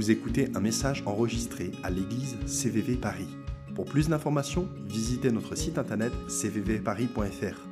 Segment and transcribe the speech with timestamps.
[0.00, 3.28] Vous écoutez un message enregistré à l'église CVV Paris.
[3.74, 7.68] Pour plus d'informations, visitez notre site internet cvvparis.fr.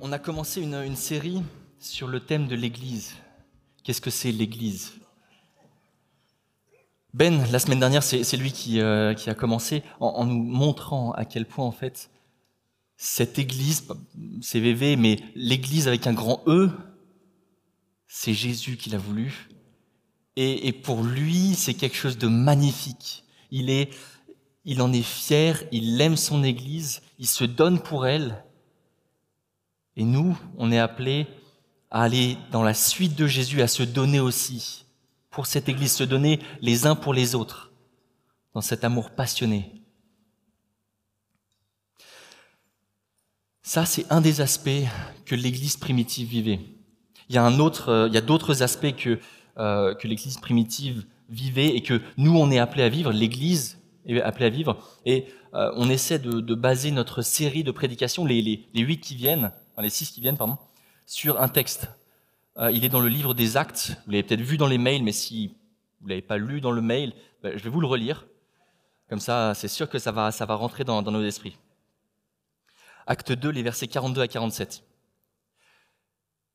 [0.00, 1.42] On a commencé une, série
[1.80, 3.14] sur le thème de l'Église.
[3.82, 4.92] Qu'est-ce que c'est l'Église?
[7.14, 11.10] Ben, la semaine dernière, c'est lui qui, euh, qui, a commencé en, en, nous montrant
[11.10, 12.08] à quel point, en fait,
[12.96, 13.88] cette Église,
[14.42, 16.70] CVV, mais l'Église avec un grand E,
[18.08, 19.48] c'est Jésus qui l'a voulu.
[20.34, 23.24] Et, pour lui, c'est quelque chose de magnifique.
[23.50, 23.90] Il, est,
[24.64, 28.44] il en est fier, il aime son Église, il se donne pour elle.
[29.96, 31.26] Et nous, on est appelés
[31.90, 34.86] à aller dans la suite de Jésus, à se donner aussi
[35.30, 37.72] pour cette Église, se donner les uns pour les autres,
[38.54, 39.72] dans cet amour passionné.
[43.62, 44.70] Ça, c'est un des aspects
[45.26, 46.77] que l'Église primitive vivait.
[47.28, 49.18] Il y a un autre, euh, il y a d'autres aspects que
[49.58, 53.10] euh, que l'Église primitive vivait et que nous, on est appelés à vivre.
[53.10, 58.24] L'Église est appelée à vivre, et euh, on essaie de, baser notre série de prédications,
[58.24, 60.56] les, huit qui viennent, enfin les six qui viennent, pardon,
[61.06, 61.88] sur un texte.
[62.72, 63.92] Il est dans le livre des Actes.
[64.04, 65.54] Vous l'avez peut-être vu dans les mails, mais si
[66.00, 68.26] vous l'avez pas lu dans le mail, ben, je vais vous le relire.
[69.08, 71.56] Comme ça, c'est sûr que ça va, ça va rentrer dans, dans nos esprits.
[73.06, 74.82] Acte 2, les versets 42 à 47.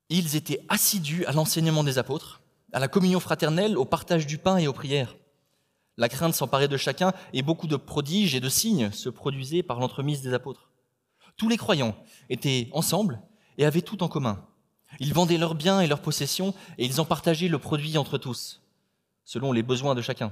[0.10, 4.58] Ils étaient assidus à l'enseignement des apôtres, à la communion fraternelle, au partage du pain
[4.58, 5.16] et aux prières.
[5.98, 9.80] La crainte s'emparait de chacun et beaucoup de prodiges et de signes se produisaient par
[9.80, 10.72] l'entremise des apôtres.
[11.38, 11.96] Tous les croyants
[12.30, 13.22] étaient ensemble
[13.58, 14.46] et avaient tout en commun.
[15.00, 18.62] Ils vendaient leurs biens et leurs possessions et ils en partageaient le produit entre tous,
[19.24, 20.32] selon les besoins de chacun.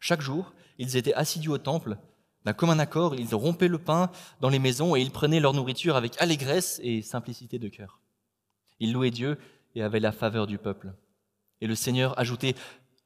[0.00, 1.96] Chaque jour, ils étaient assidus au temple.
[2.44, 4.10] D'un commun accord, ils rompaient le pain
[4.40, 8.01] dans les maisons et ils prenaient leur nourriture avec allégresse et simplicité de cœur.
[8.82, 9.38] Ils louaient Dieu
[9.76, 10.92] et avaient la faveur du peuple.
[11.60, 12.56] Et le Seigneur ajoutait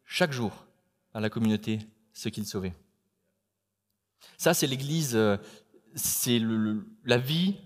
[0.06, 0.64] chaque jour
[1.12, 1.80] à la communauté
[2.14, 2.72] ce qu'il sauvait.
[4.38, 5.36] Ça, c'est l'Église, euh,
[5.94, 6.40] c'est
[7.04, 7.56] la vie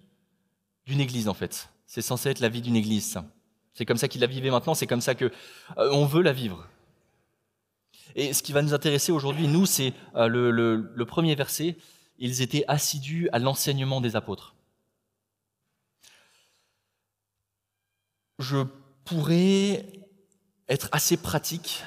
[0.87, 1.71] d'une Église en fait.
[1.87, 3.16] C'est censé être la vie d'une Église.
[3.75, 4.75] C'est comme ça qu'il la vivait maintenant.
[4.75, 5.27] C'est comme ça que
[5.78, 6.66] euh, on veut la vivre.
[8.16, 11.77] Et ce qui va nous intéresser aujourd'hui, nous, c'est euh, le premier verset.
[12.19, 14.56] Ils étaient assidus à l'enseignement des apôtres.
[18.41, 18.65] Je
[19.05, 19.87] pourrais
[20.69, 21.84] être assez pratique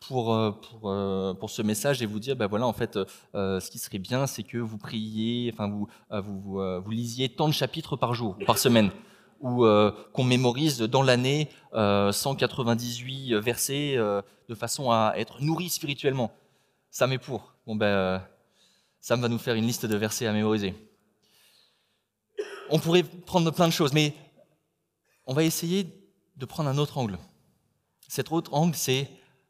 [0.00, 0.92] pour, pour,
[1.38, 2.98] pour ce message et vous dire, ben voilà, en fait,
[3.34, 7.46] euh, ce qui serait bien, c'est que vous priez, enfin, vous, vous, vous, lisiez tant
[7.46, 8.90] de chapitres par jour, par semaine,
[9.40, 15.68] ou euh, qu'on mémorise dans l'année euh, 198 versets euh, de façon à être nourri
[15.68, 16.30] spirituellement.
[16.90, 17.54] Ça m'est pour.
[17.66, 18.22] Bon, ben,
[19.00, 20.74] Sam va nous faire une liste de versets à mémoriser.
[22.68, 24.14] On pourrait prendre plein de choses, mais
[25.30, 25.86] on va essayer
[26.34, 27.16] de prendre un autre angle.
[28.08, 29.08] Cet autre angle, c'est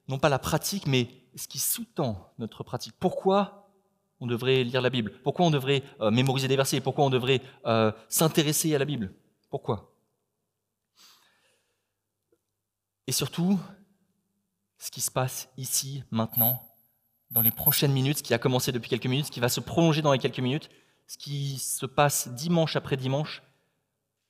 [0.09, 2.93] non pas la pratique, mais ce qui sous-tend notre pratique.
[3.01, 3.73] Pourquoi
[4.21, 5.11] on devrait lire la Bible?
[5.23, 6.83] Pourquoi on devrait euh, mémoriser des versets?
[6.83, 9.15] Pourquoi on devrait euh, s'intéresser à la Bible?
[9.49, 9.97] Pourquoi?
[13.07, 13.59] Et surtout,
[14.77, 16.63] ce qui se passe ici, maintenant,
[17.31, 19.61] dans les prochaines minutes, ce qui a commencé depuis quelques minutes, ce qui va se
[19.61, 20.69] prolonger dans les quelques minutes,
[21.07, 23.43] ce qui se passe dimanche après dimanche,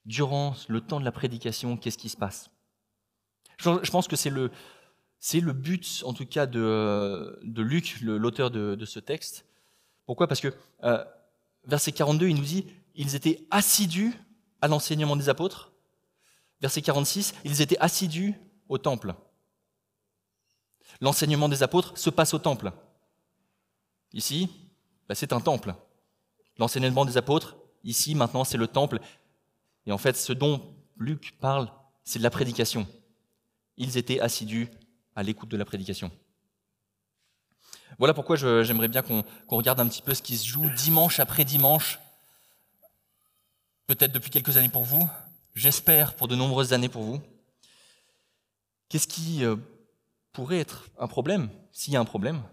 [0.05, 2.49] durant le temps de la prédication, qu'est-ce qui se passe?
[3.59, 4.51] Je pense que c'est le,
[5.19, 9.45] c'est le but, en tout cas, de, Luc, l'auteur de, ce texte.
[10.05, 10.27] Pourquoi?
[10.27, 10.53] Parce que
[10.83, 11.03] euh,
[11.65, 14.13] verset 42, il nous dit ils étaient assidus
[14.61, 15.71] à l'enseignement des apôtres.
[16.59, 18.33] Verset 46, ils étaient assidus
[18.67, 19.15] au temple.
[20.99, 22.71] L'enseignement des apôtres se passe au temple.
[24.13, 24.49] Ici,
[25.07, 25.73] ben c'est un temple.
[26.57, 28.99] L'enseignement des apôtres, ici, maintenant, c'est le temple.
[29.85, 31.71] Et en fait, ce dont Luc parle,
[32.03, 32.87] c'est de la prédication
[33.81, 34.69] ils étaient assidus
[35.15, 36.11] à l'écoute de la prédication.
[37.97, 41.19] Voilà pourquoi j'aimerais bien qu'on qu regarde un petit peu ce qui se joue dimanche
[41.19, 41.99] après dimanche,
[43.87, 45.07] peut-être depuis quelques années pour vous,
[45.55, 47.21] j'espère pour de nombreuses années pour vous.
[48.87, 49.55] Qu'est-ce qui euh,
[50.31, 52.43] pourrait être un problème, s'il y a un problème?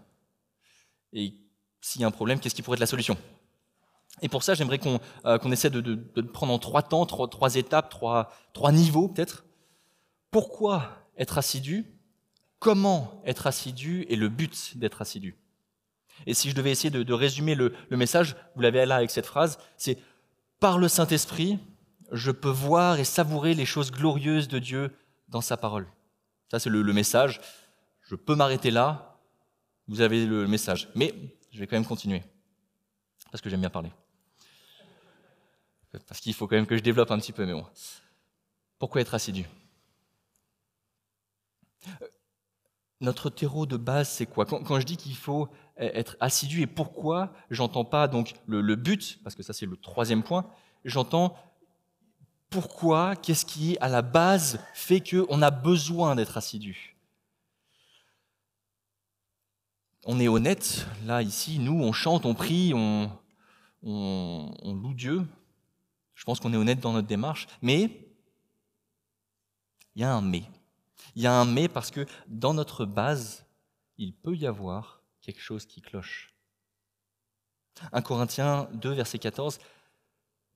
[1.13, 1.35] Et
[1.79, 3.17] s'il y a un problème, qu'est-ce qui pourrait être la solution?
[4.21, 7.27] Et pour ça, j'aimerais qu'on euh, essaie de, de, de, prendre en trois temps, trois,
[7.27, 9.45] trois étapes, trois, trois niveaux peut-être.
[10.31, 11.85] Pourquoi être assidu,
[12.59, 15.37] comment être assidu et le but d'être assidu?
[16.25, 19.11] Et si je devais essayer de, de résumer le, le, message, vous l'avez là avec
[19.11, 19.97] cette phrase, c'est
[20.59, 21.59] par le Saint-Esprit,
[22.11, 24.91] je peux voir et savourer les choses glorieuses de Dieu
[25.29, 25.87] dans sa parole.
[26.51, 27.39] Ça, c'est le, le, message.
[28.01, 29.19] Je peux m'arrêter là.
[29.87, 30.89] Vous avez le message.
[30.95, 31.13] Mais
[31.51, 32.23] je vais quand même continuer.
[33.31, 33.91] Parce que j'aime bien parler.
[35.91, 37.65] Parce qu'il faut quand même que je développe un petit peu, mais bon.
[38.77, 39.45] Pourquoi être assidu?
[43.01, 44.45] Notre terreau de base, c'est quoi?
[44.45, 49.35] Quand, je dis qu'il faut être assidu et pourquoi, j'entends pas donc le, but, parce
[49.35, 50.49] que ça c'est le troisième point,
[50.83, 51.35] j'entends
[52.49, 56.97] pourquoi, qu'est-ce qui à la base fait qu'on a besoin d'être assidu?
[60.05, 63.09] On est honnête, là ici, nous on chante, on prie, on
[63.83, 65.25] loue Dieu.
[66.19, 68.11] Je pense qu'on est honnête dans notre démarche, mais
[69.95, 70.43] il y a un mais.
[71.15, 73.45] Il y a un mais parce que dans notre base,
[73.97, 76.35] il peut y avoir quelque chose qui cloche.
[77.93, 79.59] 1 Corinthiens 2, verset 14.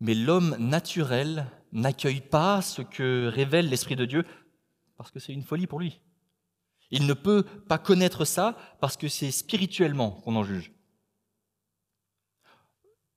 [0.01, 4.25] Mais l'homme naturel n'accueille pas ce que révèle l'Esprit de Dieu
[4.97, 6.01] parce que c'est une folie pour lui.
[6.91, 10.73] Il ne peut pas connaître ça parce que c'est spirituellement qu'on en juge.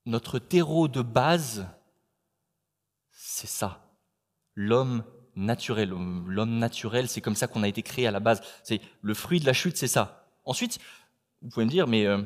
[0.04, 1.66] Notre terreau de base,
[3.36, 3.92] c'est ça.
[4.54, 5.04] L'homme
[5.34, 5.90] naturel.
[5.90, 8.40] L'homme naturel, c'est comme ça qu'on a été créé à la base.
[8.62, 10.26] C'est le fruit de la chute, c'est ça.
[10.46, 10.78] Ensuite,
[11.42, 12.22] vous pouvez me dire, mais euh,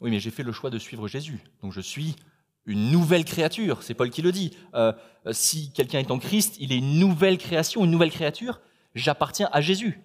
[0.00, 2.16] oui, mais j'ai fait le choix de suivre Jésus, donc je suis
[2.64, 3.82] une nouvelle créature.
[3.82, 4.56] C'est Paul qui le dit.
[4.72, 4.94] Euh,
[5.30, 8.62] si quelqu'un est en Christ, il est une nouvelle création, une nouvelle créature.
[8.94, 10.00] J'appartiens à Jésus.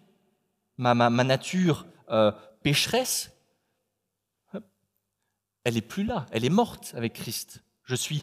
[0.77, 3.31] Ma, ma, nature euh, pécheresse,
[5.63, 6.25] elle est plus là.
[6.31, 7.63] Elle est morte avec Christ.
[7.85, 8.21] Je suis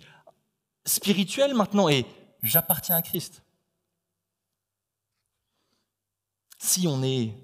[0.89, 2.07] spirituel maintenant et
[2.43, 3.43] j'appartiens à Christ.
[6.59, 7.35] Si on est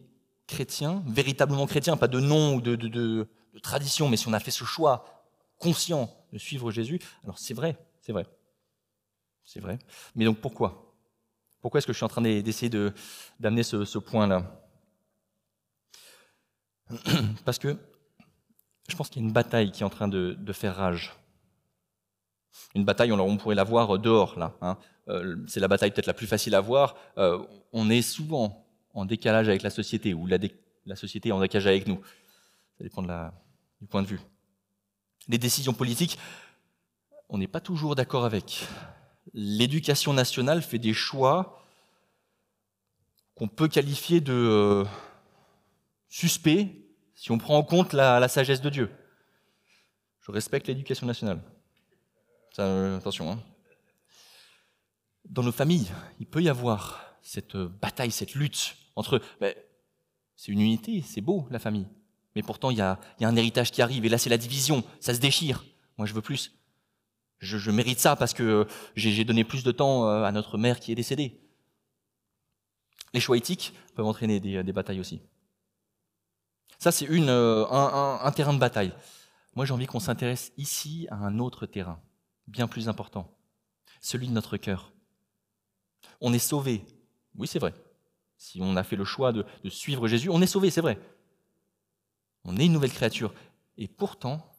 [0.47, 3.29] chrétien, véritablement chrétien, pas de nom ou de,
[3.63, 5.25] tradition, mais si on a fait ce choix
[5.59, 8.27] conscient de suivre Jésus, alors c'est vrai, c'est vrai.
[9.45, 9.79] C'est vrai.
[10.15, 10.97] Mais donc pourquoi?
[11.61, 12.71] Pourquoi est-ce que je suis en train d'essayer
[13.39, 14.61] d'amener ce, point-là?
[17.45, 17.77] Parce que
[18.89, 21.15] je pense qu'il y a une bataille qui est en train de faire rage
[22.75, 24.57] une bataille, on pourrait la voir dehors, là.
[24.61, 24.77] Hein.
[25.09, 26.97] Euh, c'est la bataille peut-être la plus facile à voir.
[27.19, 27.39] Euh,
[27.73, 31.87] on est souvent en décalage avec la société, ou la, société est en décalage avec
[31.87, 32.01] nous.
[32.79, 34.21] Ça dépend du point de vue.
[35.29, 36.19] Les décisions politiques,
[37.29, 38.67] on n'est pas toujours d'accord avec.
[39.33, 41.61] L'éducation nationale fait des choix
[43.35, 44.85] qu'on peut qualifier de euh,
[46.09, 46.69] suspects
[47.15, 48.91] si on prend en compte la sagesse de Dieu.
[50.21, 51.41] Je respecte l'éducation nationale.
[52.59, 53.33] Euh, attention.
[53.33, 53.39] Hein.
[55.29, 55.91] Dans nos familles,
[56.21, 59.21] il peut y avoir cette bataille, cette lutte entre.
[59.41, 59.55] Ben,
[60.37, 61.87] c'est une unité, c'est beau la famille.
[62.35, 65.15] Mais pourtant, il y, a, un héritage qui arrive, et là, c'est la division, ça
[65.15, 65.65] se déchire.
[65.99, 66.53] Moi, je veux plus.
[67.39, 68.67] Je, mérite ça parce que
[68.97, 71.41] j'ai donné plus de temps euh, à notre mère qui est décédée.
[73.13, 75.21] Les choix éthiques peuvent entraîner des, batailles aussi.
[76.79, 78.93] Ça, c'est euh, un terrain de bataille.
[79.55, 82.01] Moi, j'ai envie qu'on s'intéresse ici à un autre terrain
[82.47, 83.31] bien plus important,
[84.01, 84.93] celui de notre cœur.
[86.21, 86.85] On est sauvé,
[87.37, 87.75] oui c'est vrai.
[88.37, 90.99] Si on a fait le choix de, suivre Jésus, on est sauvé, c'est vrai.
[92.45, 93.33] On est une nouvelle créature.
[93.79, 94.55] Et pourtant,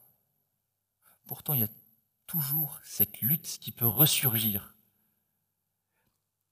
[1.26, 1.68] pourtant, il y a
[2.26, 4.74] toujours cette lutte qui peut ressurgir.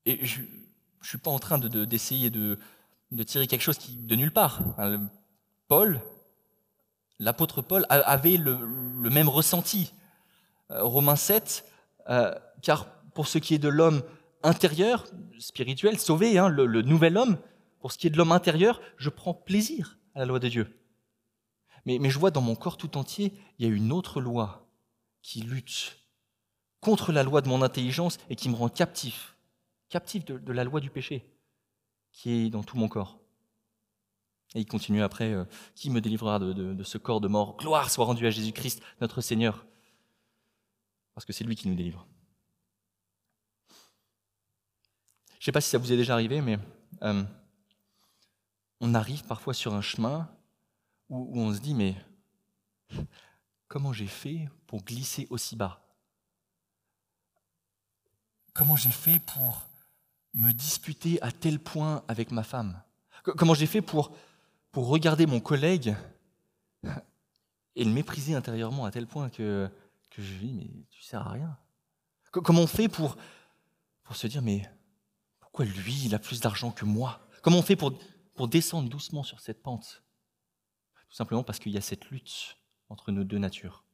[0.04, 0.46] Et je ne
[1.02, 2.58] suis pas en train d'essayer de,
[3.10, 4.62] de, tirer quelque chose de nulle part.
[5.66, 6.00] Paul,
[7.18, 9.92] l'apôtre Paul, avait le même ressenti.
[10.70, 11.64] Euh, Romains 7,
[12.08, 14.02] euh, car pour ce qui est de l'homme
[14.42, 15.06] intérieur,
[15.38, 17.38] spirituel, sauvé, hein, le, nouvel homme,
[17.80, 20.80] pour ce qui est de l'homme intérieur, je prends plaisir à la loi de Dieu.
[21.86, 24.66] Mais, je vois dans mon corps tout entier, il y a une autre loi
[25.22, 25.98] qui lutte
[26.80, 29.36] contre la loi de mon intelligence et qui me rend captif,
[29.90, 31.30] captif de, la loi du péché
[32.12, 33.18] qui est dans tout mon corps.
[34.54, 35.44] Et il continue après, euh,
[35.74, 37.56] qui me délivrera de, ce corps de mort?
[37.56, 39.66] Gloire soit rendue à Jésus-Christ, notre Seigneur
[41.14, 42.06] parce que c'est lui qui nous délivre.
[45.38, 46.58] Je ne sais pas si ça vous est déjà arrivé, mais
[47.02, 47.22] euh,
[48.80, 50.28] on arrive parfois sur un chemin
[51.08, 51.94] où, on se dit, mais
[53.68, 55.80] comment j'ai fait pour glisser aussi bas?
[58.54, 59.62] Comment j'ai fait pour
[60.32, 62.80] me disputer à tel point avec ma femme?
[63.22, 64.16] Comment j'ai fait pour,
[64.72, 65.94] pour regarder mon collègue
[67.76, 69.70] et le mépriser intérieurement à tel point que
[70.14, 71.58] que je dis, mais tu sers à rien.
[72.30, 73.16] Comment on fait pour,
[74.02, 74.68] pour se dire, mais
[75.40, 77.26] pourquoi lui, il a plus d'argent que moi?
[77.42, 77.92] Comment on fait pour,
[78.34, 80.02] pour descendre doucement sur cette pente?
[81.08, 82.56] Tout simplement parce qu'il y a cette lutte
[82.88, 83.84] entre nos deux natures.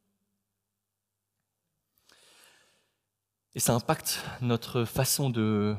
[3.54, 5.76] Et ça impacte notre façon de,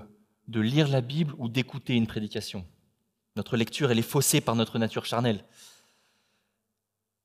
[0.48, 2.68] de lire la Bible ou d'écouter une prédication.
[3.36, 5.46] Notre lecture, elle est faussée par notre nature charnelle.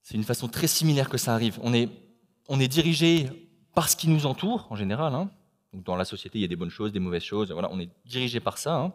[0.02, 1.58] C'est une façon très similaire que ça arrive.
[1.62, 2.05] On est
[2.48, 3.28] on est dirigé
[3.74, 5.14] par ce qui nous entoure, en général.
[5.14, 5.30] Hein.
[5.72, 7.52] dans la société, il y a des bonnes choses, des mauvaises choses.
[7.52, 8.76] Voilà, on est dirigé par ça.
[8.76, 8.92] Hein.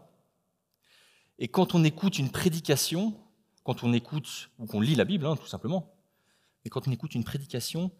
[1.37, 3.15] Et quand on écoute une prédication,
[3.63, 5.93] quand on écoute, ou qu'on lit la Bible, hein, tout simplement,
[6.63, 7.91] mais quand on écoute une prédication,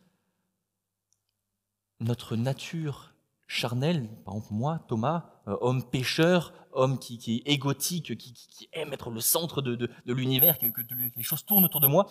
[2.00, 3.14] notre nature
[3.48, 9.10] charnelle, par exemple moi, Thomas, euh, homme pécheur, homme qui, est égotique, qui, aime être
[9.10, 10.82] le centre de, l'univers, que, que,
[11.16, 12.08] les choses tournent autour de moi,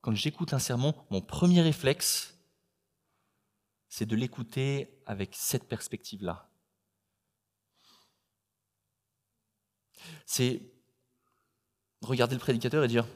[0.00, 2.35] quand j'écoute un sermon, mon premier réflexe,
[3.88, 6.48] c'est de l'écouter avec cette perspective-là.
[10.24, 10.62] C'est
[12.02, 13.06] regarder le prédicateur et dire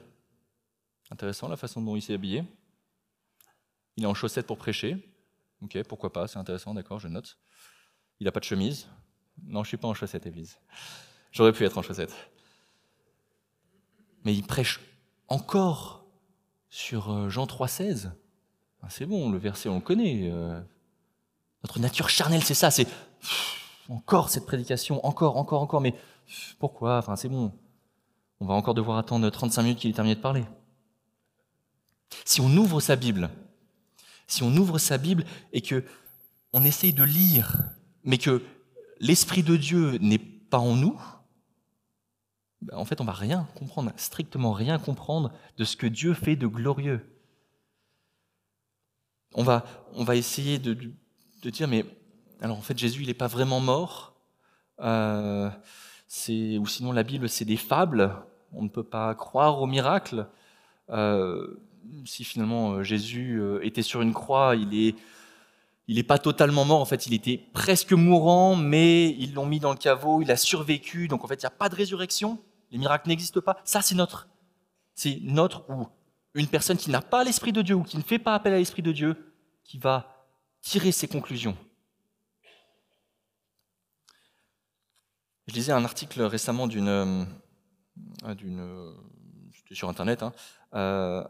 [1.11, 2.45] intéressant la façon dont il s'est habillé.
[3.97, 4.97] Il est en chaussettes pour prêcher.
[5.61, 7.39] Ok, pourquoi pas, c'est intéressant, d'accord, je note.
[8.19, 8.89] Il n'a pas de chemise.
[9.43, 10.59] Non, je suis pas en chaussettes, Évise.
[11.33, 12.15] J'aurais pu être en chaussettes.
[14.25, 14.81] Mais il prêche
[15.29, 16.07] encore
[16.69, 18.13] sur euh, Jean 3,16.
[18.83, 20.31] Ah, c'est bon, le verset, on le connaît.
[20.33, 20.61] Euh.
[21.63, 22.71] notre nature charnelle, c'est ça.
[22.71, 22.89] C'est
[23.89, 25.81] encore cette prédication, encore, encore, encore.
[25.81, 25.95] Mais
[26.59, 26.99] pourquoi?
[26.99, 27.53] Enfin, c'est bon.
[28.41, 30.45] On va encore devoir attendre 35 minutes qu'il ait terminé de parler.
[32.25, 33.31] Si on ouvre sa Bible,
[34.27, 35.85] si on ouvre sa Bible et que
[36.53, 37.59] on essaye de lire,
[38.03, 38.43] mais que
[38.99, 41.01] l'Esprit de Dieu n'est pas en nous,
[42.63, 46.37] ben, en fait, on va rien comprendre, strictement rien comprendre de ce que Dieu fait
[46.37, 47.07] de glorieux.
[49.35, 50.75] On va, on va essayer de,
[51.43, 51.85] de dire, mais
[52.41, 54.15] alors en fait, Jésus, il n'est pas vraiment mort.
[54.81, 55.51] Euh,
[56.29, 58.15] ou sinon, la Bible, c'est des fables.
[58.53, 60.27] On ne peut pas croire au miracle.
[60.91, 61.61] Euh,
[62.05, 64.97] si finalement euh, Jésus euh, était sur une croix, il est,
[65.87, 66.81] il n'est pas totalement mort.
[66.81, 70.23] En fait, il était presque mourant, mais ils l'ont mis dans le caveau.
[70.23, 71.09] Il a survécu.
[71.09, 72.39] Donc en fait, il n'y a pas de résurrection.
[72.71, 73.59] Les miracles n'existent pas.
[73.65, 74.29] Ça, c'est notre,
[74.95, 75.89] c'est notre ou
[76.35, 78.59] une personne qui n'a pas l'esprit de Dieu ou qui ne fait pas appel à
[78.59, 79.35] l'esprit de Dieu
[79.65, 80.27] qui va
[80.61, 81.57] tirer ses conclusions.
[85.51, 88.95] Je lisais un article récemment d'une, euh, d'une,
[89.73, 90.23] sur internet.
[90.23, 90.33] Hein,
[90.75, 91.25] euh,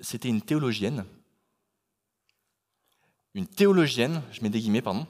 [0.00, 1.04] c'était une théologienne,
[3.34, 5.06] une théologienne, je mets des guillemets, pardon.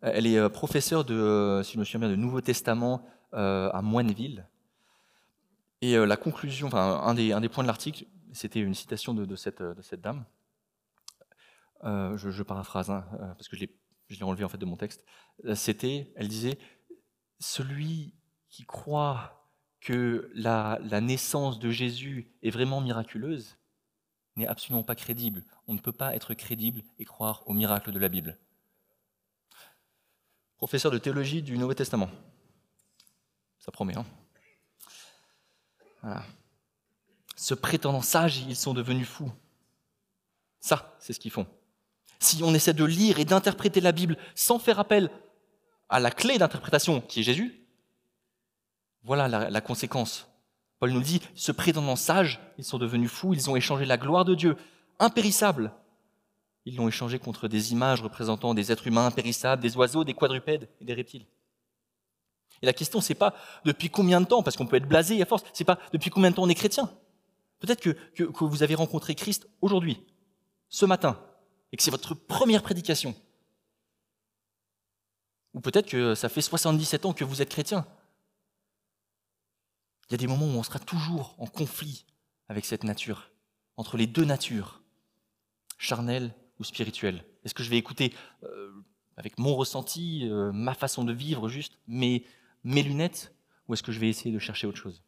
[0.00, 4.46] Elle est euh, professeure de, si je me souviens bien, de Nouveau Testament à Moineville.
[5.82, 9.82] Et la conclusion, enfin, un des, points de l'article, c'était une citation de, cette, de
[9.82, 10.24] cette, dame.
[11.82, 13.04] je, paraphrase, hein,
[13.36, 13.66] parce que je
[14.16, 15.04] l'ai enlevé en fait de mon texte.
[15.54, 16.56] C'était, elle disait,
[17.40, 18.14] celui
[18.48, 19.48] qui croit
[19.80, 23.58] que la, naissance de Jésus est vraiment miraculeuse
[24.36, 25.44] n'est absolument pas crédible.
[25.66, 28.38] On ne peut pas être crédible et croire au miracle de la Bible.
[30.56, 32.08] Professeur de théologie du Nouveau Testament.
[33.58, 34.06] Ça promet, hein
[36.02, 36.22] voilà.
[37.36, 39.32] Se prétendant sages, ils sont devenus fous.
[40.60, 41.46] Ça, c'est ce qu'ils font.
[42.18, 45.10] Si on essaie de lire et d'interpréter la Bible sans faire appel
[45.88, 47.66] à la clé d'interprétation qui est Jésus,
[49.04, 50.28] voilà la, conséquence.
[50.78, 54.24] Paul nous dit, se prétendant sages, ils sont devenus fous, ils ont échangé la gloire
[54.24, 54.56] de Dieu,
[55.00, 55.72] impérissable.
[56.64, 60.68] Ils l'ont échangé contre des images représentant des êtres humains impérissables, des oiseaux, des quadrupèdes
[60.80, 61.26] et des reptiles.
[62.62, 65.26] Et la question, c'est pas depuis combien de temps, parce qu'on peut être blasé à
[65.26, 66.90] force, c'est pas depuis combien de temps on est chrétien.
[67.58, 70.00] Peut-être que, que vous avez rencontré Christ aujourd'hui,
[70.68, 71.20] ce matin,
[71.72, 73.14] et que c'est votre première prédication.
[75.54, 77.86] Ou peut-être que ça fait 77 ans que vous êtes chrétien.
[80.08, 82.04] Il y a des moments où on sera toujours en conflit
[82.48, 83.30] avec cette nature,
[83.76, 84.82] entre les deux natures,
[85.78, 87.24] charnelle ou spirituelle.
[87.44, 88.14] Est-ce que je vais écouter
[88.44, 88.72] euh,
[89.16, 92.24] avec mon ressenti, euh, ma façon de vivre juste, mes,
[92.64, 93.34] mes lunettes,
[93.66, 95.02] ou est-ce que je vais essayer de chercher autre chose?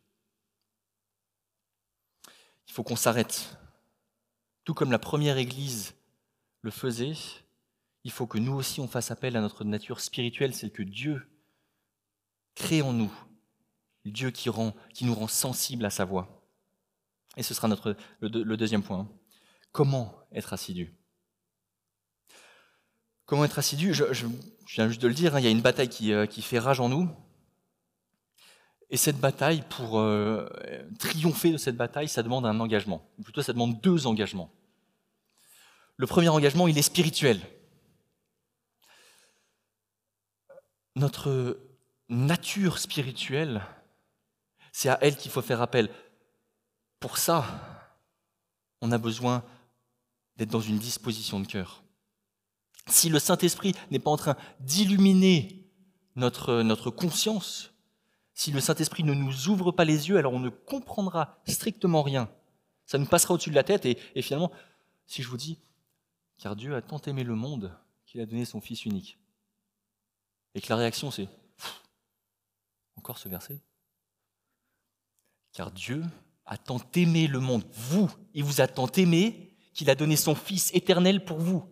[2.69, 3.57] Il faut qu'on s'arrête.
[4.65, 5.95] Tout comme la première Église
[6.63, 7.15] le faisait,
[8.05, 11.29] il faut que nous aussi on fasse appel à notre nature spirituelle, celle que Dieu
[12.55, 13.13] crée en nous,
[14.05, 16.47] Dieu qui, nous rend sensibles à sa voix.
[17.37, 19.09] Et ce sera notre, le, deuxième point.
[19.73, 20.95] Comment être assidu?
[23.27, 23.93] Comment être assidu?
[23.93, 24.05] Je,
[24.75, 26.59] viens juste de le dire, hein, il y a une bataille qui, euh, qui, fait
[26.59, 27.11] rage en nous.
[28.91, 30.47] Et cette bataille, pour euh,
[30.99, 33.03] triompher de cette bataille, ça demande un engagement.
[33.23, 34.51] Plutôt, ça demande deux engagements.
[35.97, 37.41] Le premier engagement, il est spirituel.
[40.97, 41.59] notre
[42.09, 43.63] nature spirituelle,
[44.73, 45.91] c'est à elle qu'il faut faire appel.
[47.01, 47.45] Pour ça,
[48.81, 49.45] on a besoin
[50.37, 51.83] d'être dans une disposition de cœur.
[52.89, 55.67] Si le Saint-Esprit n'est pas en train d'illuminer
[56.17, 57.73] notre conscience,
[58.35, 62.29] si le Saint-Esprit ne nous ouvre pas les yeux, alors on ne comprendra strictement rien.
[62.85, 64.51] Ça nous passera au-dessus de la tête et, finalement,
[65.07, 65.59] si je vous dis,
[66.39, 67.73] car Dieu a tant aimé le monde
[68.05, 69.19] qu'il a donné son Fils unique,
[70.55, 71.29] et que la réaction c'est
[72.97, 73.61] Encore ce verset.
[75.53, 76.03] Car Dieu
[76.45, 80.35] a tant aimé le monde, vous, il vous a tant aimé qu'il a donné son
[80.35, 81.65] Fils éternel pour vous.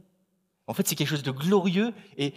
[0.69, 2.35] En fait, c'est quelque chose de glorieux et,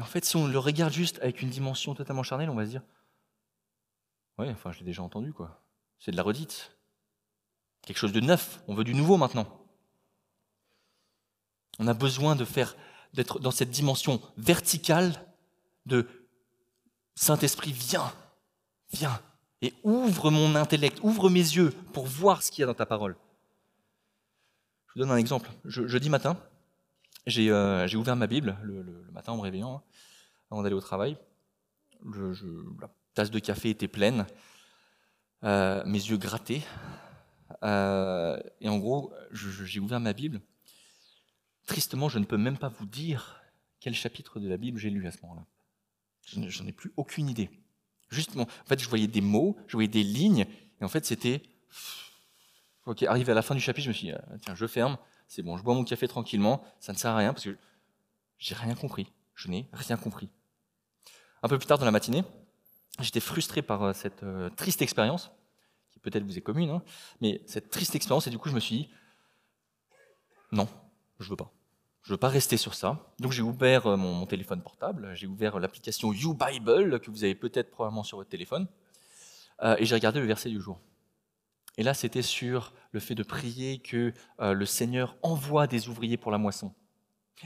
[0.00, 2.64] et en fait, si on le regarde juste avec une dimension totalement charnelle, on va
[2.64, 2.82] se dire,
[4.38, 5.62] oui, enfin, je l'ai déjà entendu, quoi.
[5.98, 6.74] C'est de la redite.
[7.82, 8.62] Quelque chose de neuf.
[8.66, 9.46] On veut du nouveau maintenant.
[11.78, 12.76] On a besoin de faire,
[13.12, 15.22] d'être dans cette dimension verticale
[15.84, 16.08] de
[17.14, 18.10] Saint-Esprit, viens,
[18.94, 19.20] viens,
[19.60, 22.86] et ouvre mon intellect, ouvre mes yeux pour voir ce qu'il y a dans ta
[22.86, 23.18] parole.
[24.86, 25.50] Je vous donne un exemple.
[25.66, 26.38] jeudi matin,
[27.28, 29.82] euh, j'ai ouvert ma Bible le, matin en me réveillant, hein,
[30.50, 31.16] avant d'aller au travail.
[32.04, 34.26] la tasse de café était pleine,
[35.44, 36.62] euh, mes yeux grattés.
[37.62, 40.40] Euh, et en gros, j'ai ouvert ma Bible.
[41.66, 43.42] Tristement, je ne peux même pas vous dire
[43.80, 45.46] quel chapitre de la Bible j'ai lu à ce moment-là.
[46.48, 47.50] J'en ai plus aucune idée.
[48.08, 50.46] Justement, en fait, je voyais des mots, je voyais des lignes,
[50.80, 51.42] et en fait, c'était.
[52.86, 54.96] Ok, arrivé à la fin du chapitre, je me suis dit, tiens, je ferme,
[55.30, 57.56] c'est bon, je bois mon café tranquillement, ça ne sert à rien parce que
[58.38, 59.12] j'ai rien compris.
[59.36, 60.28] Je n'ai rien compris.
[61.44, 62.24] Un peu plus tard dans la matinée,
[62.98, 65.30] j'étais frustré par euh, cette euh, triste expérience,
[65.92, 66.82] qui peut-être vous est commune, hein,
[67.20, 68.88] mais cette triste expérience, et du coup, je me suis dit,
[70.50, 70.66] non,
[71.20, 71.52] je veux pas.
[72.02, 72.98] Je veux pas rester sur ça.
[73.20, 77.36] Donc j'ai ouvert euh, mon, téléphone portable, j'ai ouvert l'application You Bible que vous avez
[77.36, 78.66] peut-être probablement sur votre téléphone,
[79.78, 80.80] et j'ai regardé le verset du jour.
[81.80, 86.18] Et là, c'était sur le fait de prier que euh, le Seigneur envoie des ouvriers
[86.18, 86.74] pour la moisson.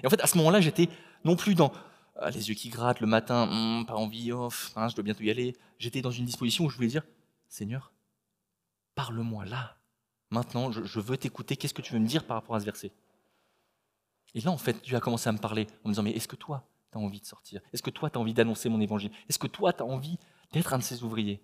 [0.03, 0.89] Et en fait, à ce moment-là, j'étais
[1.23, 1.71] non plus dans
[2.21, 5.31] euh, les yeux qui grattent le matin, hum, pas envie, hein, je dois bientôt y
[5.31, 5.57] aller.
[5.79, 7.05] J'étais dans une disposition où je voulais dire,
[7.49, 7.93] Seigneur,
[8.97, 9.77] parle-moi là.
[10.31, 11.57] Maintenant, je, je veux t'écouter.
[11.57, 12.91] Qu'est-ce que tu veux me dire par rapport à ce verset?
[14.35, 16.27] Et là, en fait, Dieu a commencé à me parler en me disant, mais est-ce
[16.27, 17.61] que toi, tu as envie de sortir?
[17.73, 19.13] Est-ce que toi, tu as envie d'annoncer mon évangile?
[19.29, 20.19] Est-ce que toi, tu as envie
[20.53, 21.41] d'être un de ces ouvriers?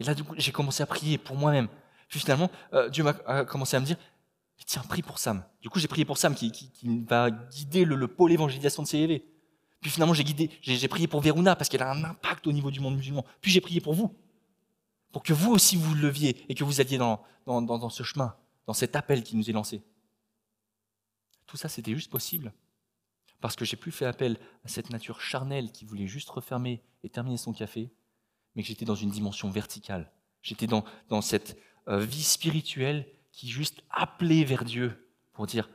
[0.00, 1.68] Et là, du coup, j'ai commencé à prier pour moi-même.
[2.08, 3.96] Puis finalement, euh, Dieu m'a commencé à me dire,
[4.66, 5.44] tiens, prie pour Sam.
[5.60, 6.70] Du coup, j'ai prié pour Sam qui,
[7.06, 9.22] va guider le, pôle évangélisation de CEV.
[9.80, 12.96] Puis finalement, j'ai prié pour Veruna parce qu'elle a un impact au niveau du monde
[12.96, 13.24] musulman.
[13.40, 14.14] Puis j'ai prié pour vous,
[15.12, 17.20] pour que vous aussi vous le leviez et que vous alliez dans,
[17.90, 18.34] ce chemin,
[18.66, 19.82] dans cet appel qui nous est lancé.
[21.46, 22.52] Tout ça, c'était juste possible
[23.40, 27.10] parce que j'ai plus fait appel à cette nature charnelle qui voulait juste refermer et
[27.10, 27.92] terminer son café,
[28.54, 30.10] mais que j'étais dans une dimension verticale.
[30.40, 30.84] J'étais dans,
[31.20, 34.92] cette vie spirituelle qui juste appelait vers Dieu
[35.32, 35.68] pour dire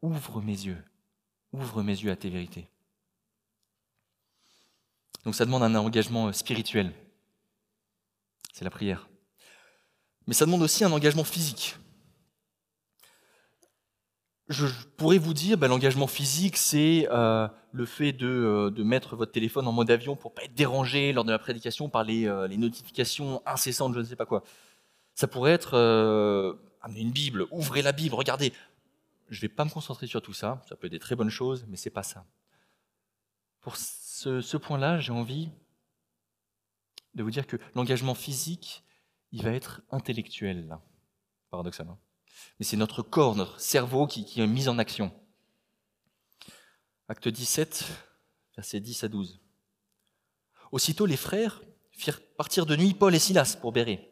[0.00, 0.82] ouvre mes yeux,
[1.52, 2.68] ouvre mes yeux à tes vérités.
[5.24, 6.92] Donc ça demande un engagement euh, spirituel.
[8.52, 9.08] C'est la prière.
[10.26, 11.76] Mais ça demande aussi un engagement physique.
[14.48, 19.66] Je pourrais vous dire, ben, l'engagement physique, c'est euh, le fait de, mettre votre téléphone
[19.66, 23.94] en mode avion pour pas être dérangé lors de la prédication par les notifications incessantes,
[23.94, 24.42] je ne sais pas quoi.
[25.14, 28.52] Ça pourrait être euh, amener une Bible, ouvrez la Bible, regardez.
[29.28, 31.30] Je ne vais pas me concentrer sur tout ça, ça peut être des très bonnes
[31.30, 32.26] choses, mais ce n'est pas ça.
[33.60, 35.50] Pour ce, point-là, j'ai envie
[37.14, 38.84] de vous dire que l'engagement physique,
[39.30, 40.76] il va être intellectuel,
[41.50, 41.98] paradoxalement.
[42.58, 45.12] Mais c'est notre corps, notre cerveau qui, qui est mis en action.
[47.08, 47.84] Acte 17,
[48.56, 49.40] versets 10 à 12.
[50.72, 54.11] Aussitôt, les frères firent partir de nuit Paul et Silas pour Béret.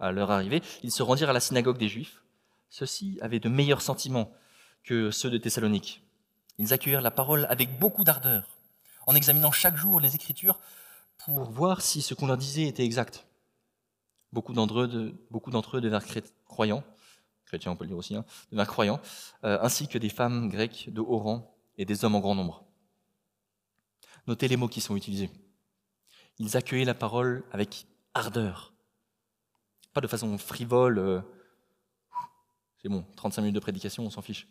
[0.00, 2.22] À leur arrivée, ils se rendirent à la synagogue des Juifs.
[2.70, 4.32] Ceux-ci avaient de meilleurs sentiments
[4.84, 6.02] que ceux de Thessalonique.
[6.58, 8.56] Ils accueillirent la parole avec beaucoup d'ardeur,
[9.06, 10.58] en examinant chaque jour les Écritures
[11.18, 13.26] pour voir si ce qu'on leur disait était exact.
[14.32, 16.04] Beaucoup d'entre eux, devinrent
[16.46, 16.84] croyants,
[17.46, 18.24] chrétiens on peut dire aussi, hein,
[18.66, 19.00] croyants,
[19.44, 22.64] euh, ainsi que des femmes grecques de haut rang et des hommes en grand nombre.
[24.26, 25.30] Notez les mots qui sont utilisés.
[26.38, 28.74] Ils accueillaient la parole avec ardeur,
[30.00, 30.98] de façon frivole.
[30.98, 31.20] Euh,
[32.82, 34.48] c'est bon, 35 minutes de prédication, on s'en fiche.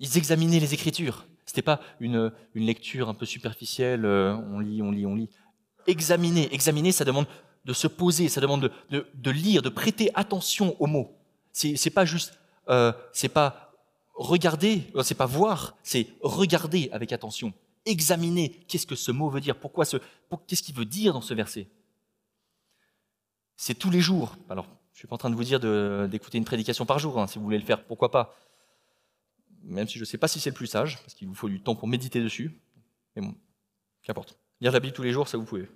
[0.00, 1.26] Ils examinaient les Écritures.
[1.46, 5.28] C'était pas une, une, lecture un peu superficielle, euh, on lit, on lit, on lit.
[5.86, 7.26] Examiner, examiner, ça demande
[7.64, 11.16] de se poser, ça demande de, de, lire, de prêter attention aux mots.
[11.52, 12.38] C'est pas juste,
[12.68, 13.72] euh, c'est pas
[14.14, 17.52] regarder, euh, c'est pas voir, c'est regarder avec attention.
[17.86, 19.56] Examiner, qu'est-ce que ce mot veut dire?
[19.56, 19.98] Pourquoi ce,
[20.46, 21.68] qu'est-ce qu'il veut dire dans ce verset?
[23.56, 24.36] C'est tous les jours.
[24.48, 25.60] Alors, je suis pas en train de vous dire
[26.08, 27.18] d'écouter une prédication par jour.
[27.20, 27.26] Hein.
[27.26, 28.36] Si vous voulez le faire, pourquoi pas?
[29.62, 31.48] Même si je ne sais pas si c'est le plus sage, parce qu'il vous faut
[31.48, 32.60] du temps pour méditer dessus.
[33.16, 33.34] Mais bon,
[34.02, 34.38] qu'importe.
[34.60, 35.68] Lire la Bible tous les jours, ça vous pouvez.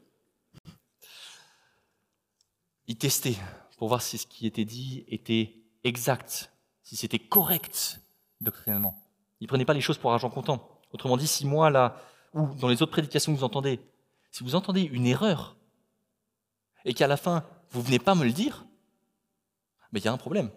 [2.87, 3.37] Y tester
[3.77, 8.01] pour voir si ce qui était dit était exact, si c'était correct
[8.41, 8.95] doctrinalement.
[9.41, 10.81] Il ne prenait pas les choses pour argent comptant.
[10.93, 12.01] Autrement dit, si moi, là,
[12.35, 13.81] ou dans les autres prédications que vous entendez,
[14.31, 15.57] si vous entendez une erreur
[16.85, 18.67] et qu'à la fin, vous venez pas me le dire,
[19.93, 20.51] mais il y a un problème.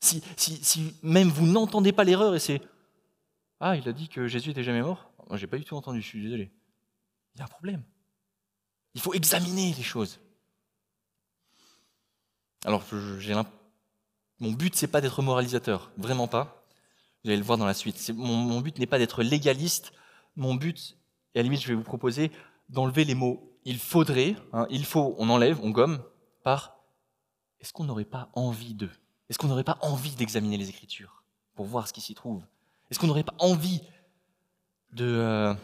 [0.00, 0.22] Si,
[1.02, 2.62] même vous n'entendez pas l'erreur et c'est
[3.60, 6.00] Ah, il a dit que Jésus n'était jamais mort, moi j'ai pas du tout entendu,
[6.00, 6.50] je suis désolé.
[7.34, 7.82] Il y a un problème.
[8.94, 10.18] Il faut examiner les choses.
[12.64, 12.84] Alors,
[14.40, 16.66] mon but, c'est pas d'être moralisateur, vraiment pas.
[17.22, 18.10] Vous allez le voir dans la suite.
[18.14, 19.92] Mon, but n'est pas d'être légaliste.
[20.36, 20.96] Mon but,
[21.34, 22.30] et à la limite, je vais vous proposer
[22.68, 26.02] d'enlever les mots il faudrait, hein, il faut, on enlève, on gomme,
[26.42, 26.80] par
[27.60, 28.88] est-ce qu'on n'aurait pas envie de
[29.28, 31.22] Est-ce qu'on n'aurait pas envie d'examiner les Écritures
[31.54, 32.42] pour voir ce qui s'y trouve?
[32.90, 33.82] Est-ce qu'on n'aurait pas envie
[34.98, 35.54] euh,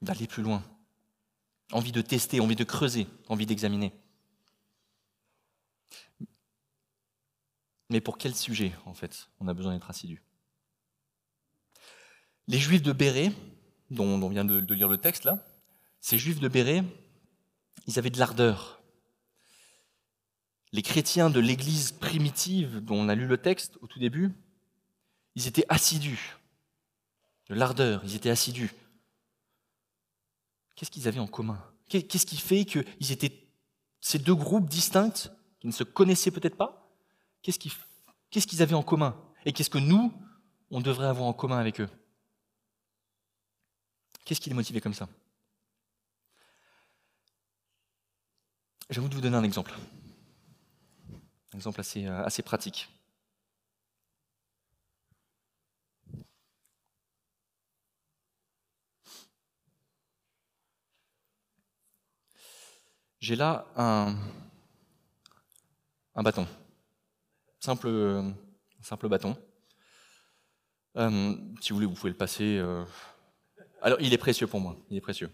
[0.00, 0.62] d'aller plus loin?
[1.72, 3.92] Envie de tester, envie de creuser, envie d'examiner.
[7.90, 10.22] Mais pour quel sujet, en fait, on a besoin d'être assidu?
[12.48, 13.32] Les Juifs de Béret,
[13.90, 15.44] dont on vient de, lire le texte là,
[16.02, 16.84] ces Juifs de Béret,
[17.86, 18.82] ils avaient de l'ardeur.
[20.72, 24.32] Les chrétiens de l'Église primitive, dont on a lu le texte au tout début,
[25.36, 26.36] ils étaient assidus.
[27.48, 28.72] De l'ardeur, ils étaient assidus.
[30.74, 31.62] Qu'est-ce qu'ils avaient en commun?
[31.88, 33.46] Qu'est-ce qui fait qu'ils étaient
[34.00, 36.90] ces deux groupes distincts qui ne se connaissaient peut-être pas
[37.42, 37.58] Qu'est-ce
[38.46, 39.16] qu'ils avaient en commun?
[39.44, 40.12] Et qu'est-ce que nous,
[40.70, 41.88] on devrait avoir en commun avec eux?
[44.24, 45.08] Qu'est-ce qui les motivait comme ça?
[48.90, 49.72] J'ai envie de vous donner un exemple.
[51.52, 52.88] Un exemple assez, euh, pratique.
[63.20, 64.16] J'ai là un,
[66.14, 66.46] un bâton
[67.60, 68.30] simple, euh,
[68.80, 69.36] simple bâton.
[70.96, 72.58] Euh, si vous voulez, vous pouvez le passer.
[73.80, 75.30] Alors, il est précieux pour moi, il est précieux.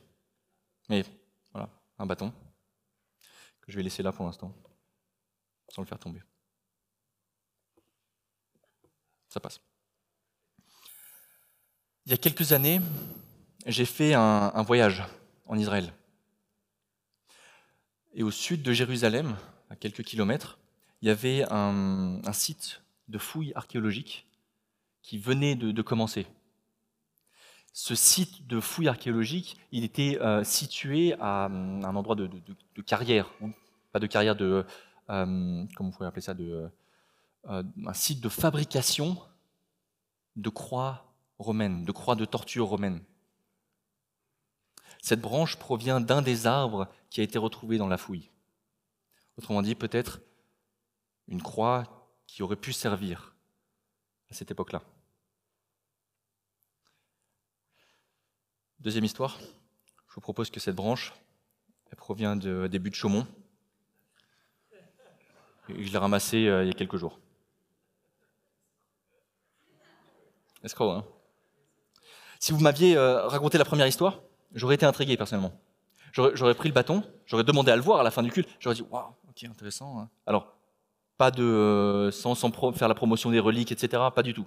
[0.89, 1.05] Mais
[1.53, 2.33] voilà, un bâton
[3.69, 4.53] je vais laisser là pour l'instant,
[5.69, 6.23] sans le faire tomber.
[9.29, 9.61] Ça passe.
[12.07, 12.81] Il y a quelques années,
[13.67, 15.05] j'ai fait un voyage
[15.47, 15.93] en Israël.
[18.15, 19.37] Et au sud de Jérusalem,
[19.71, 20.59] à quelques kilomètres,
[21.03, 24.27] il y avait un, site de fouilles archéologiques
[25.03, 26.27] qui venait de, commencer.
[27.73, 32.29] Ce site de fouilles archéologiques, il était euh, situé à, un endroit de,
[32.83, 33.31] carrière,
[33.93, 34.65] pas de carrière de,
[35.11, 36.71] euh, comment vous appeler ça, de,
[37.49, 39.17] euh, un site de fabrication
[40.37, 43.01] de croix romaines, de croix de torture romaines.
[45.01, 48.31] Cette branche provient d'un des arbres qui a été retrouvé dans la fouille.
[49.37, 50.21] Autrement dit, peut-être
[51.29, 51.85] une croix
[52.27, 53.37] qui aurait pu servir
[54.31, 54.83] à cette époque-là.
[58.81, 59.41] Deuxième histoire,
[60.09, 61.13] je vous propose que cette branche,
[61.91, 63.27] elle provient de, des buts de Chaumont.
[65.69, 67.19] Je l'ai ramassée euh, il y a quelques jours.
[70.63, 71.05] Escroc, hein
[72.39, 74.21] Si vous m'aviez euh, raconté la première histoire,
[74.55, 75.53] j'aurais été intrigué personnellement.
[76.13, 78.77] J'aurais pris le bâton, j'aurais demandé à le voir à la fin du culte, j'aurais
[78.77, 80.01] dit Waouh, ok, intéressant.
[80.01, 80.09] Hein.
[80.25, 80.55] Alors,
[81.17, 82.37] pas de euh, sans,
[82.75, 84.05] faire la promotion des reliques, etc.
[84.15, 84.47] Pas du tout.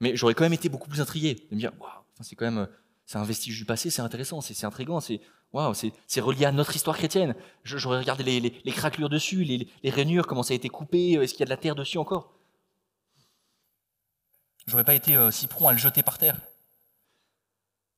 [0.00, 2.68] Mais j'aurais quand même été beaucoup plus intrigué de me dire, waouh, c'est quand même,
[3.10, 5.20] c'est un vestige du passé, c'est intéressant, c'est intrigant, c'est
[5.52, 7.34] waouh, c'est relié à notre histoire chrétienne.
[7.64, 11.22] J'aurais regardé les, les, craquelures dessus, les, les, rainures, comment ça a été coupé, euh,
[11.22, 12.32] est-ce qu'il y a de la terre dessus encore?
[14.68, 16.40] J'aurais pas été si prompt à le jeter par terre.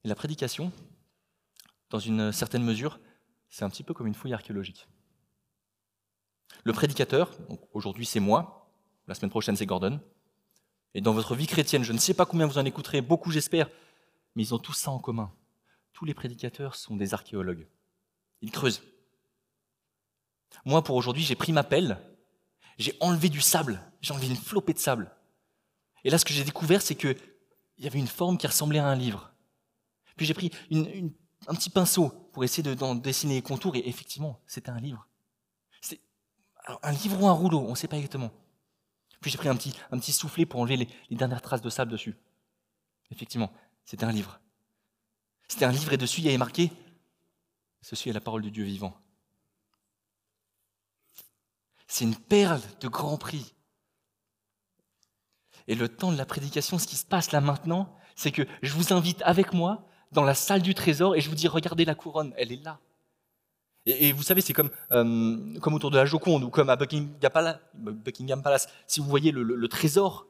[0.03, 0.73] Et la prédication,
[1.91, 2.99] dans une certaine mesure,
[3.51, 4.89] c'est un petit peu comme une fouille archéologique.
[6.65, 7.33] Le prédicateur,
[7.75, 8.73] aujourd'hui c'est moi,
[9.09, 10.01] la semaine prochaine c'est Gordon.
[10.95, 13.69] Et dans votre vie chrétienne, je ne sais pas combien vous en écouterez, beaucoup j'espère,
[14.35, 15.33] mais ils ont tous ça en commun.
[15.93, 17.69] Tous les prédicateurs sont des archéologues.
[18.41, 18.83] Ils creusent.
[20.65, 21.99] Moi, pour aujourd'hui, j'ai pris ma pelle,
[22.79, 25.15] j'ai enlevé du sable, j'ai enlevé une flopée de sable.
[26.05, 27.17] Et là, ce que j'ai découvert, c'est qu'il
[27.79, 29.33] y avait une forme qui ressemblait à un livre.
[30.17, 34.71] Puis j'ai pris un petit pinceau pour essayer d'en dessiner les contours, et effectivement, c'était
[34.71, 35.07] un livre
[36.83, 38.31] un livre ou un rouleau, on ne sait pas exactement.
[39.21, 42.17] Puis j'ai pris un petit, soufflet pour enlever les, dernières traces de sable dessus.
[43.11, 43.53] Effectivement,
[43.85, 44.41] c'était un livre.
[45.49, 46.71] C'était un livre et dessus il y avait marqué
[47.83, 48.97] Ceci est la parole de Dieu vivant.
[51.89, 53.55] C'est une perle de grand prix.
[55.67, 58.73] Et le temps de la prédication, ce qui se passe là maintenant, c'est que je
[58.73, 61.95] vous invite avec moi dans la salle du trésor et je vous dis regardez la
[61.95, 62.79] couronne, elle est là.
[63.85, 68.43] Et, vous savez, c'est comme, euh, comme autour de la Joconde ou comme à Buckingham
[68.43, 68.69] Palace.
[68.87, 70.27] Si vous voyez le, trésor,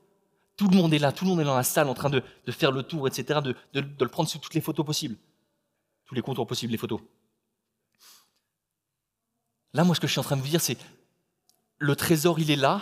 [0.63, 2.23] tout le monde est là, tout le monde est dans la salle en train de,
[2.51, 5.17] faire le tour, etc., de, le prendre sous toutes les photos possibles.
[6.05, 7.01] tous les contours possibles, les photos.
[9.75, 10.79] Là, moi, ce que je suis en train de vous dire, c'est
[11.79, 12.81] le trésor, il est là,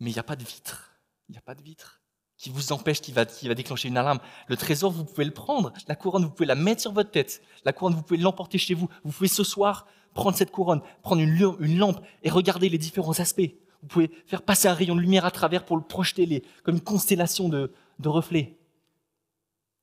[0.00, 0.90] mais il n'y a pas de vitre.
[1.28, 2.00] Il n'y a pas de vitre
[2.36, 4.18] qui vous empêche, qui va, qui va déclencher une alarme.
[4.48, 5.72] Le trésor, vous pouvez le prendre.
[5.86, 7.42] La couronne, vous pouvez la mettre sur votre tête.
[7.64, 8.88] La couronne, vous pouvez l'emporter chez vous.
[9.04, 13.20] Vous pouvez ce soir prendre cette couronne, prendre une, une lampe et regarder les différents
[13.20, 13.52] aspects.
[13.82, 16.82] Vous pouvez faire passer un rayon de lumière à travers pour le projeter comme une
[16.82, 18.58] constellation de, de reflets.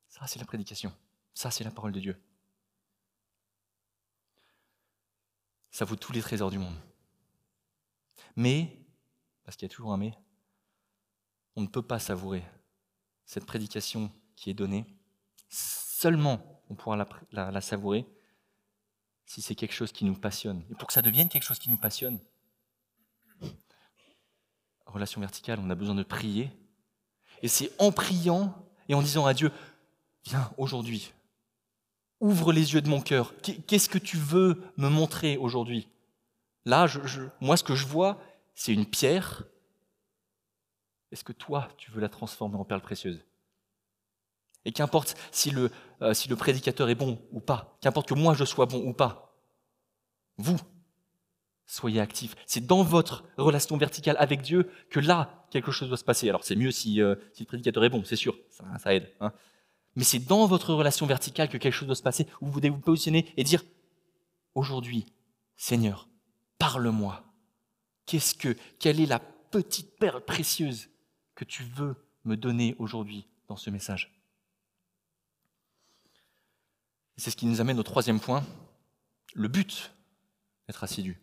[0.10, 0.94] Ça, c'est la prédication.
[1.34, 2.18] Ça, c'est la parole de Dieu.
[5.72, 6.76] Ça vaut tous les trésors du monde.
[8.36, 8.78] Mais,
[9.44, 10.14] parce qu'il y a toujours un mais,
[11.56, 12.44] on ne peut pas savourer
[13.26, 14.86] cette prédication qui est donnée.
[15.50, 18.06] Seulement on pourra la, savourer
[19.26, 20.64] si c'est quelque chose qui nous passionne.
[20.70, 22.20] Et pour que ça devienne quelque chose qui nous passionne,
[24.86, 26.52] relation verticale, on a besoin de prier.
[27.42, 28.54] Et c'est en priant
[28.88, 29.52] et en disant à Dieu,
[30.26, 31.14] viens aujourd'hui,
[32.20, 33.34] ouvre les yeux de mon cœur.
[33.42, 35.88] Qu'est-ce que tu veux me montrer aujourd'hui?
[36.66, 36.88] Là,
[37.42, 38.20] moi, ce que je vois,
[38.56, 39.44] c'est une pierre
[41.16, 43.24] est-ce que toi, tu veux la transformer en perle précieuse?
[44.66, 45.72] Et qu'importe si le,
[46.02, 48.92] euh, si le prédicateur est bon ou pas, qu'importe que moi je sois bon ou
[48.92, 49.34] pas,
[50.36, 50.58] vous,
[51.66, 52.36] soyez actifs.
[52.46, 56.30] C'est dans votre relation verticale avec Dieu que là, quelque chose doit se passer.
[56.30, 59.12] Alors c'est mieux si, euh, le prédicateur est bon, c'est sûr, ça, aide.
[59.20, 59.32] Hein.
[59.96, 62.70] Mais c'est dans votre relation verticale que quelque chose doit se passer, où vous devez
[62.70, 63.64] vous positionner et dire,
[64.54, 65.06] aujourd'hui,
[65.58, 66.08] Seigneur,
[66.60, 67.24] parle-moi.
[68.06, 70.90] Qu'est-ce que, quelle est la petite perle précieuse
[71.34, 74.12] que tu veux me donner aujourd'hui dans ce message?
[77.18, 78.44] C'est ce qui nous amène au troisième point,
[79.34, 79.94] le but
[80.68, 81.22] d'être assidu.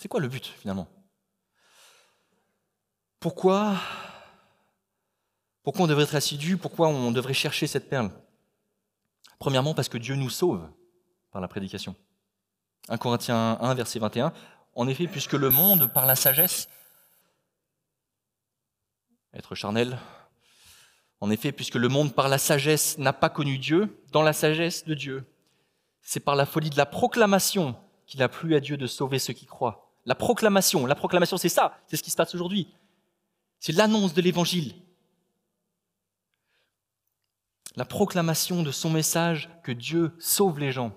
[0.00, 0.88] C'est quoi le but finalement?
[3.20, 3.76] Pourquoi
[5.62, 6.56] pourquoi on devrait être assidu?
[6.56, 8.10] Pourquoi on devrait chercher cette perle?
[9.38, 10.66] Premièrement, parce que Dieu nous sauve
[11.30, 11.94] par la prédication.
[12.88, 14.32] 1 Corinthiens 1, verset 21.
[14.74, 16.66] En effet, puisque le monde, par la sagesse,
[19.34, 19.98] être charnel.
[21.20, 24.86] En effet, puisque le monde par la sagesse n'a pas connu Dieu, dans la sagesse
[24.86, 25.30] de Dieu,
[26.00, 29.34] c'est par la folie de la proclamation qu'il a plu à Dieu de sauver ceux
[29.34, 29.89] qui croient.
[30.06, 32.68] La proclamation, la proclamation, c'est ça, c'est ce qui se passe aujourd'hui.
[33.58, 34.74] C'est l'annonce de l'évangile.
[37.76, 40.92] La proclamation de son message que Dieu sauve les gens.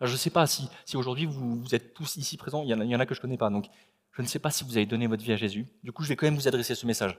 [0.00, 2.80] je ne sais pas si, si aujourd'hui vous, êtes tous ici présents, il y, en
[2.80, 3.66] a, il que je ne connais pas, donc
[4.12, 5.66] je ne sais pas si vous avez donné votre vie à Jésus.
[5.82, 7.18] Du coup, je vais quand même vous adresser ce message.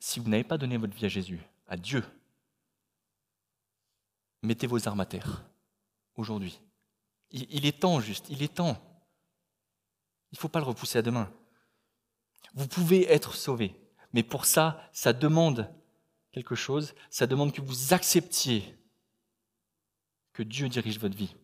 [0.00, 2.02] Si vous n'avez pas donné votre vie à Jésus, à Dieu,
[4.42, 5.44] mettez vos armes à terre
[6.16, 6.58] aujourd'hui.
[7.36, 8.80] Il est temps juste, il est temps.
[10.30, 11.32] Il ne faut pas le repousser à demain.
[12.54, 13.74] Vous pouvez être sauvé,
[14.12, 15.68] mais pour ça, ça demande
[16.30, 18.78] quelque chose, ça demande que vous acceptiez
[20.32, 21.34] que Dieu dirige votre vie.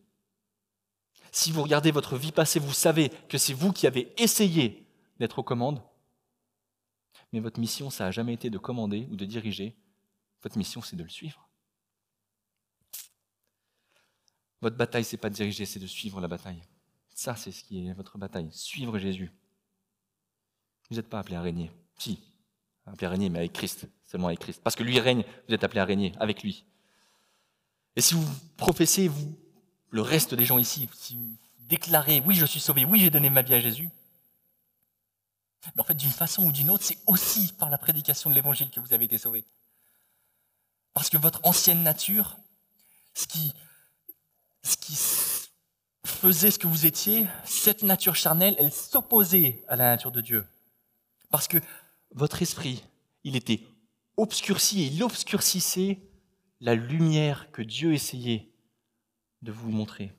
[1.33, 4.85] Si vous regardez votre vie passée, vous savez que c'est vous qui avez essayé
[5.19, 5.83] d'être aux commandes.
[7.33, 9.75] Mais votre mission, ça n'a jamais été de commander ou de diriger.
[10.41, 11.49] Votre mission, c'est de le suivre.
[14.61, 16.61] Votre bataille, c'est pas de diriger, c'est de suivre la bataille.
[17.13, 18.49] Ça, c'est ce qui est votre bataille.
[18.51, 19.31] Suivre Jésus.
[20.89, 21.71] Vous n'êtes pas appelé à régner.
[21.97, 22.19] Si,
[22.85, 24.61] appelé à régner, mais avec Christ, seulement avec Christ.
[24.63, 26.65] Parce que lui règne, vous êtes appelé à régner avec lui.
[27.95, 28.25] Et si vous
[28.57, 29.37] professez, vous
[29.89, 33.29] le reste des gens ici, si vous déclarez oui, je suis sauvé, oui, j'ai donné
[33.29, 33.89] ma vie à Jésus,
[35.75, 38.69] mais en fait, d'une façon ou d'une autre, c'est aussi par la prédication de l'évangile
[38.69, 39.45] que vous avez été sauvé.
[40.93, 42.37] Parce que votre ancienne nature,
[43.13, 43.53] ce qui,
[44.63, 44.95] ce qui
[46.05, 50.45] faisait ce que vous étiez, cette nature charnelle, elle s'opposait à la nature de Dieu.
[51.29, 51.57] Parce que
[52.13, 52.83] votre esprit,
[53.23, 53.61] il était
[54.17, 55.99] obscurci et il obscurcissait
[56.59, 58.49] la lumière que Dieu essayait
[59.41, 60.13] de vous montrer.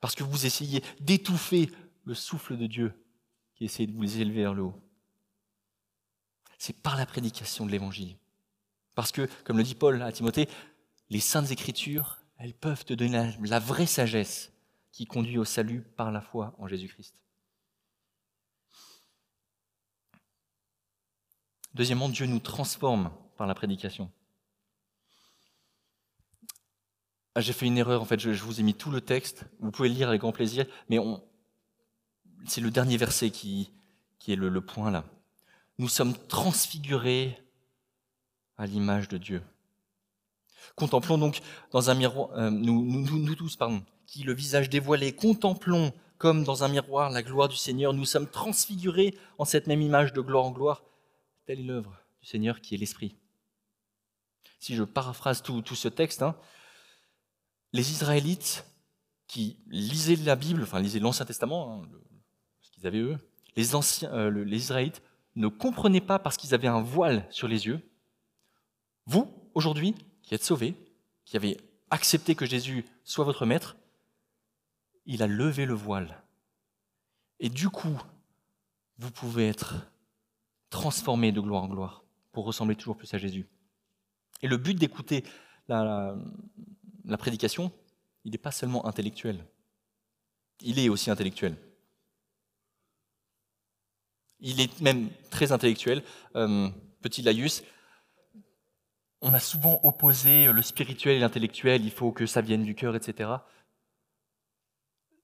[0.00, 1.70] Parce que vous essayez d'étouffer
[2.04, 2.92] le souffle de Dieu
[3.54, 4.80] qui essaie de vous élever vers le haut.
[6.58, 8.16] C'est par la prédication de l'Évangile.
[8.94, 10.48] Parce que, comme le dit Paul à Timothée,
[11.08, 14.52] les saintes écritures, elles peuvent te donner la vraie sagesse
[14.92, 17.22] qui conduit au salut par la foi en Jésus-Christ.
[21.74, 24.10] Deuxièmement, Dieu nous transforme par la prédication.
[27.34, 29.70] Ah, j'ai fait une erreur, en fait, je, vous ai mis tout le texte, vous
[29.70, 30.98] pouvez le lire avec grand plaisir, mais
[32.46, 33.70] c'est le dernier verset qui,
[34.26, 35.04] est le, point là.
[35.78, 37.40] Nous sommes transfigurés
[38.56, 39.42] à l'image de Dieu.
[40.76, 45.92] Contemplons donc dans un miroir, euh, nous, nous, tous, pardon, qui le visage dévoilé, contemplons
[46.18, 47.92] comme dans un miroir la gloire du Seigneur.
[47.92, 50.82] Nous sommes transfigurés en cette même image de gloire en gloire.
[51.46, 53.16] Telle est l'œuvre du Seigneur qui est l'Esprit.
[54.58, 56.36] si je paraphrase tout, ce texte, hein,
[57.72, 58.64] les Israélites
[59.28, 61.88] qui lisaient la Bible, enfin lisaient l'Ancien Testament, hein,
[62.60, 63.18] ce qu'ils avaient eux,
[64.04, 65.02] euh, les Israélites
[65.36, 67.80] ne comprenaient pas parce qu'ils avaient un voile sur les yeux.
[69.06, 69.94] Vous, aujourd'hui,
[70.28, 70.74] qui êtes sauvés,
[71.24, 71.56] qui avez
[71.90, 73.78] accepté que Jésus soit votre maître,
[75.06, 76.22] il a levé le voile.
[77.40, 77.98] Et du coup,
[78.98, 79.90] vous pouvez être
[80.68, 83.46] transformé de gloire en gloire pour ressembler toujours plus à Jésus.
[84.42, 85.24] Et le but d'écouter
[85.66, 86.14] la,
[87.18, 87.72] prédication,
[88.26, 89.42] il n'est pas seulement intellectuel.
[90.60, 91.56] Il est aussi intellectuel.
[94.40, 96.02] Il est même très intellectuel.
[96.36, 96.68] Euh,
[97.00, 97.62] petit Laïus,
[99.20, 102.94] on a souvent opposé le spirituel et l'intellectuel, il faut que ça vienne du cœur,
[102.94, 103.30] etc.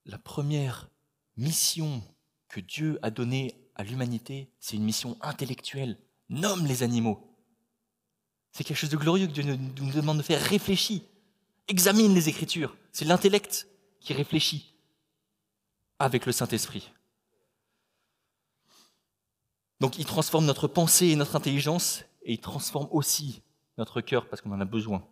[0.06, 0.88] La première
[1.36, 2.02] mission
[2.48, 5.98] que Dieu a donnée à l'humanité, c'est une mission intellectuelle.
[6.28, 7.30] Nomme les animaux.
[8.52, 10.40] C'est quelque chose de glorieux que Dieu nous demande de faire.
[10.40, 11.02] Réfléchis.
[11.68, 12.76] Examine les Écritures.
[12.92, 13.66] C'est l'intellect
[14.00, 14.74] qui réfléchit
[15.98, 16.92] avec le Saint-Esprit.
[19.80, 23.42] Donc il transforme notre pensée et notre intelligence et il transforme aussi
[23.78, 25.06] notre cœur parce qu'on en a besoin.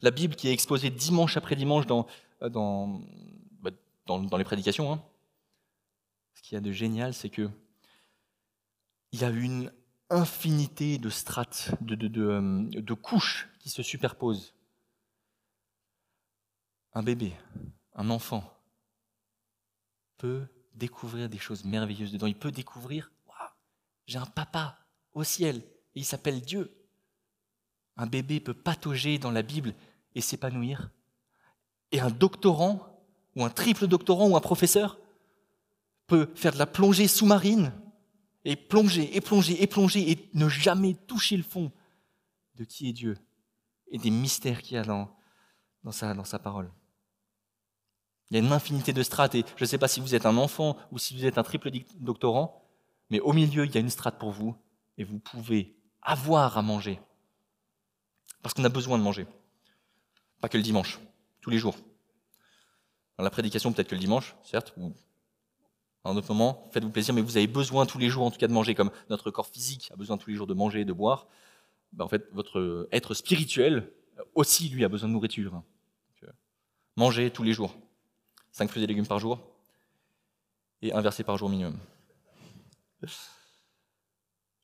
[0.00, 2.06] La Bible qui est exposée dimanche après dimanche dans,
[2.42, 3.70] euh, bah,
[4.06, 5.02] dans, dans, les prédications, hein.
[6.34, 7.50] ce qu'il y a de génial, c'est que
[9.12, 9.70] il y a une
[10.08, 14.54] infinité de strates, de, de, de, euh, de couches qui se superposent.
[16.94, 17.32] Un bébé,
[17.94, 18.44] un enfant,
[20.18, 22.26] peut découvrir des choses merveilleuses dedans.
[22.26, 23.10] Il peut découvrir,
[24.06, 24.78] j'ai un papa
[25.12, 26.81] au ciel, et il s'appelle Dieu.
[27.96, 29.74] Un bébé peut patauger dans la Bible
[30.14, 30.90] et s'épanouir.
[31.90, 33.02] Et un doctorant,
[33.36, 34.98] ou un triple doctorant, ou un professeur,
[36.06, 37.72] peut faire de la plongée sous-marine,
[38.44, 41.70] et plonger, et plonger, et plonger, et ne jamais toucher le fond
[42.56, 43.16] de qui est Dieu,
[43.88, 45.08] et des mystères qu'il y a dans,
[45.90, 46.70] sa, sa parole.
[48.30, 50.26] Il y a une infinité de strates, et je ne sais pas si vous êtes
[50.26, 52.62] un enfant ou si vous êtes un triple doctorant,
[53.10, 54.56] mais au milieu, il y a une strate pour vous,
[54.96, 56.98] et vous pouvez avoir à manger.
[58.42, 59.26] Parce qu'on a besoin de manger.
[60.40, 60.98] Pas que le dimanche,
[61.40, 61.76] tous les jours.
[63.16, 64.92] Dans la prédication, peut-être que le dimanche, certes, ou
[66.04, 68.38] à un autre moment, faites-vous plaisir, mais vous avez besoin tous les jours, en tout
[68.38, 70.84] cas, de manger, comme notre corps physique a besoin tous les jours de manger et
[70.84, 71.28] de boire.
[71.92, 73.92] Ben, en fait, votre être spirituel
[74.34, 75.62] aussi, lui, a besoin de nourriture.
[76.24, 76.26] Euh,
[76.96, 77.74] mangez tous les jours.
[78.50, 79.38] Cinq fruits et légumes par jour
[80.82, 81.78] et un verset par jour minimum.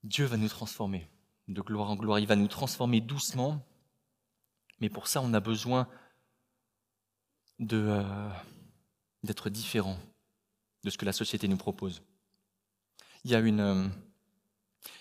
[0.03, 1.09] Dieu va nous transformer
[1.47, 2.19] de gloire en gloire.
[2.19, 3.64] Il va nous transformer doucement.
[4.81, 5.88] Mais pour ça, on a besoin
[7.73, 8.31] euh,
[9.23, 9.99] d'être différent
[10.85, 12.03] de ce que la société nous propose.
[13.25, 13.88] Il y a, une, euh,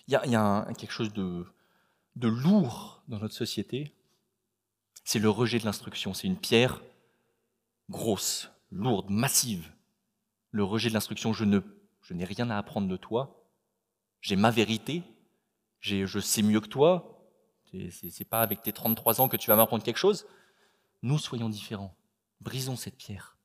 [0.07, 1.45] il y a, quelque chose de,
[2.15, 3.93] de lourd dans notre société.
[5.03, 6.13] C'est le rejet de l'instruction.
[6.13, 6.81] C'est une pierre
[7.89, 9.71] grosse, lourde, massive.
[10.51, 11.33] Le rejet de l'instruction.
[11.33, 11.45] Je
[12.01, 13.45] je n'ai rien à apprendre de toi.
[14.21, 15.03] J'ai ma vérité
[15.81, 17.16] je sais mieux que toi,
[17.91, 20.25] c'est pas avec tes 33 ans que tu vas m'apprendre quelque chose.
[21.01, 21.95] Nous soyons différents.
[22.41, 23.37] Brisons cette pierre.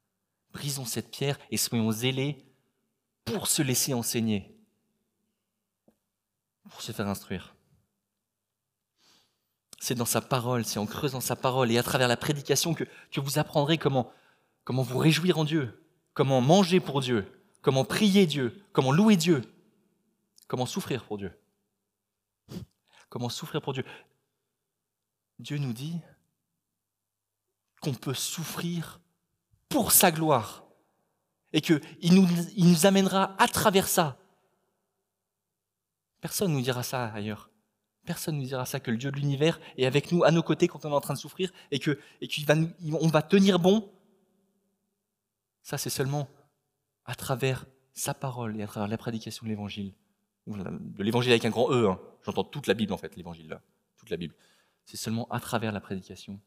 [0.52, 2.44] Brisons cette pierre et soyons zélés
[3.24, 4.54] pour se laisser enseigner,
[6.68, 7.54] pour se faire instruire.
[9.78, 12.84] C'est dans sa parole, c'est en creusant sa parole et à travers la prédication que,
[13.10, 14.12] que vous apprendrez comment,
[14.64, 17.26] comment vous réjouir en Dieu, comment manger pour Dieu,
[17.62, 19.42] comment prier Dieu, comment louer Dieu,
[20.46, 21.32] comment souffrir pour Dieu
[23.12, 23.84] comment souffrir pour Dieu.
[25.42, 25.98] Dieu nous dit
[27.80, 29.00] qu'on peut souffrir
[29.68, 30.64] pour sa gloire
[31.52, 31.80] et qu'il
[32.14, 34.18] nous, amènera à travers ça.
[36.20, 37.50] Personne ne nous dira ça ailleurs.
[38.04, 40.42] Personne ne nous dira ça que le Dieu de l'univers est avec nous, à nos
[40.42, 43.90] côtés quand on est en train de souffrir et qu'on va tenir bon.
[45.62, 46.28] Ça, c'est seulement
[47.04, 49.92] à travers sa parole et à travers la prédication de l'évangile
[50.46, 52.00] de l'évangile avec un grand E, hein.
[52.24, 53.60] j'entends toute la Bible en fait, l'évangile là,
[53.96, 54.34] toute la Bible.
[54.84, 56.40] C'est seulement à travers la prédication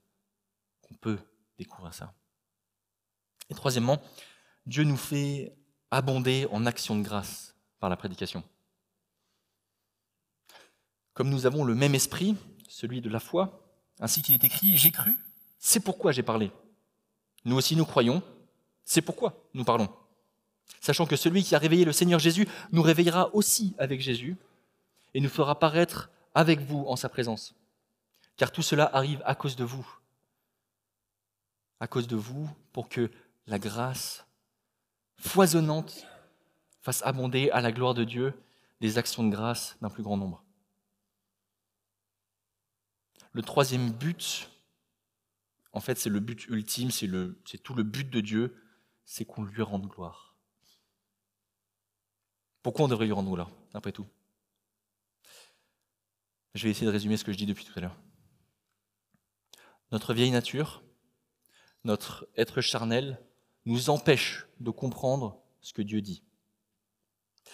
[0.82, 1.20] qu'on peut
[1.58, 2.14] découvrir ça.
[3.50, 4.02] Et troisièmement,
[4.66, 5.56] Dieu nous fait
[5.92, 8.44] abonder en action de grâce par la prédication.
[11.14, 12.36] Comme nous avons le même esprit,
[12.68, 13.68] celui de la foi,
[14.00, 15.16] ainsi qu'il est écrit, j'ai cru,
[15.60, 16.52] c'est pourquoi j'ai parlé.
[17.46, 18.22] Nous aussi nous croyons,
[18.84, 19.90] c'est pourquoi nous parlons
[20.86, 24.38] sachant que celui qui a réveillé le Seigneur Jésus nous réveillera aussi avec Jésus
[25.14, 27.56] et nous fera paraître avec vous en sa présence.
[28.38, 29.88] Car tout cela arrive à cause de vous.
[31.80, 33.12] À cause de vous, pour que
[33.48, 34.26] la grâce
[35.18, 36.06] foisonnante
[36.82, 38.34] fasse abonder à la gloire de Dieu
[38.82, 40.46] des actions de grâce d'un plus grand nombre.
[43.36, 44.50] le troisième but,
[45.74, 47.10] en fait, c'est le but ultime, c'est,
[47.62, 48.56] tout le but de Dieu,
[49.04, 50.38] c'est qu'on lui rende gloire.
[52.64, 54.08] Pourquoi on devrait lui rendre gloire, après tout?
[56.54, 57.98] Je vais essayer de résumer ce que je dis depuis tout à l'heure.
[59.92, 60.84] Notre vieille nature,
[61.84, 63.20] notre être charnel,
[63.66, 66.24] nous empêche de comprendre ce que Dieu dit.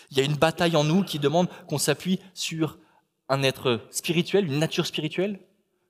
[0.09, 2.79] Il y a une bataille en nous qui demande qu'on s'appuie sur
[3.29, 5.39] un être spirituel, une nature spirituelle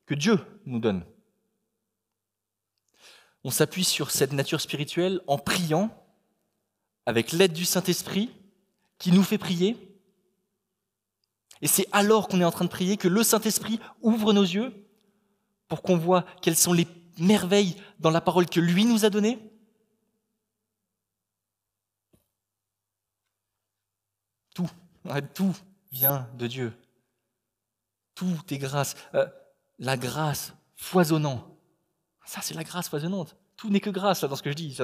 [0.05, 1.05] que Dieu nous donne.
[3.43, 5.89] On s'appuie sur cette nature spirituelle en priant
[7.05, 8.29] avec l'aide du Saint-Esprit
[8.99, 9.77] qui nous fait prier.
[11.61, 14.85] Et c'est alors qu'on est en train de prier que le Saint-Esprit ouvre nos yeux
[15.71, 16.85] pour qu'on voit quelles sont les
[17.17, 19.39] merveilles dans la parole que lui nous a donnée.
[24.53, 24.69] Tout,
[25.33, 25.55] tout
[25.93, 26.73] vient de Dieu.
[28.15, 28.95] Tout est grâce.
[29.13, 29.25] Euh,
[29.79, 31.47] la grâce foisonnant.
[32.25, 33.37] Ça, c'est la grâce foisonnante.
[33.55, 34.77] Tout n'est que grâce dans ce que je dis.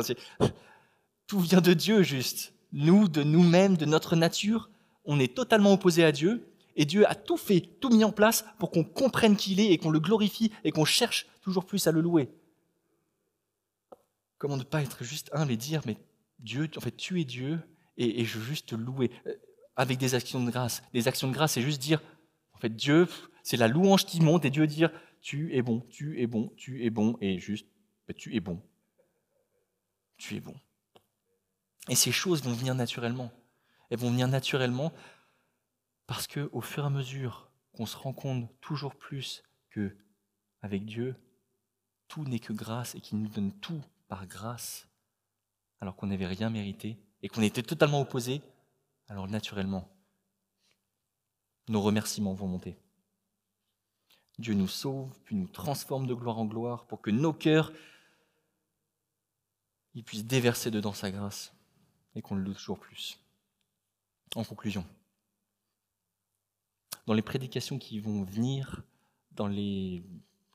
[1.28, 2.54] tout vient de Dieu, juste.
[2.72, 4.70] Nous, de nous-mêmes, de notre nature,
[5.04, 6.50] on est totalement opposé à Dieu.
[6.78, 9.72] Et Dieu a tout fait, tout mis en place pour qu'on comprenne qui il est
[9.72, 12.30] et qu'on le glorifie et qu'on cherche toujours plus à le louer.
[14.38, 15.98] Comment ne pas être juste humble et dire, mais
[16.38, 17.60] Dieu, en fait, tu es Dieu
[17.98, 19.34] et, je veux juste te louer euh,
[19.76, 20.84] avec des actions de grâce.
[20.94, 22.00] Des actions de grâce, c'est juste dire,
[22.54, 23.08] en fait, Dieu,
[23.42, 26.86] c'est la louange qui monte et Dieu dire, tu es bon, tu es bon, tu
[26.86, 27.66] es bon, et juste,
[28.08, 28.62] bah, tu es bon.
[30.18, 30.54] Tu es bon.
[31.90, 33.32] Et ces choses vont venir naturellement.
[33.90, 34.94] Elles vont venir naturellement
[36.08, 39.96] parce que au fur et à mesure qu'on se rend compte toujours plus que
[40.62, 41.16] avec Dieu,
[42.08, 44.88] tout n'est que grâce et qu'il nous donne tout par grâce,
[45.82, 48.42] alors qu'on n'avait rien mérité et qu'on était totalement opposés,
[49.08, 49.88] alors naturellement,
[51.68, 52.78] nos remerciements vont monter.
[54.40, 57.72] Dieu nous sauve, puis nous transforme de gloire en gloire pour que nos cœurs
[60.04, 61.54] puissent déverser dedans sa grâce
[62.16, 63.20] et qu'on le loue toujours plus.
[64.36, 64.86] En conclusion,
[67.08, 68.84] dans les prédications qui vont venir,
[69.32, 70.04] dans les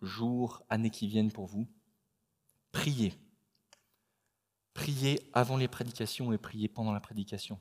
[0.03, 1.67] jours, années qui viennent pour vous,
[2.71, 3.15] priez.
[4.75, 7.59] Priez avant les prédications et priez pendant la prédication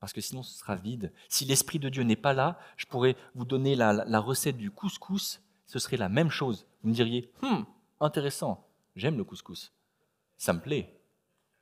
[0.00, 1.12] parce que sinon ce sera vide.
[1.28, 5.40] Si l'Esprit de Dieu n'est pas là, je pourrais vous donner la, recette du couscous,
[5.66, 6.66] ce serait la même chose.
[6.82, 7.66] Vous me diriez, hum,
[8.00, 8.66] intéressant,
[8.96, 9.72] j'aime le couscous,
[10.38, 10.98] ça me plaît.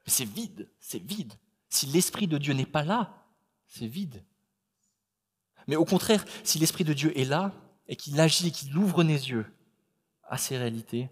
[0.07, 1.35] Mais c'est vide, c'est vide.
[1.69, 3.27] Si l'Esprit de Dieu n'est pas là,
[3.67, 4.25] c'est vide.
[5.69, 7.53] Mais au contraire, si l'Esprit de Dieu est là
[7.87, 9.47] et qu'il agit et qu'il ouvre les yeux
[10.25, 11.09] à ces réalités,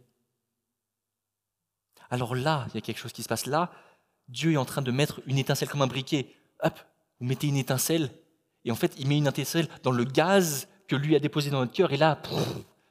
[2.11, 3.47] alors là, il y a quelque chose qui se passe.
[3.47, 3.71] Là,
[4.29, 6.35] Dieu est en train de mettre une étincelle comme un briquet.
[6.63, 6.79] Hop,
[7.21, 8.11] vous mettez une étincelle,
[8.65, 11.61] et en fait, il met une étincelle dans le gaz que lui a déposé dans
[11.61, 12.21] notre cœur, et là,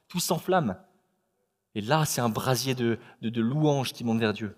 [0.08, 0.78] tout s'enflamme.
[1.74, 4.56] Et là, c'est un brasier de, de, de louanges qui monte vers Dieu.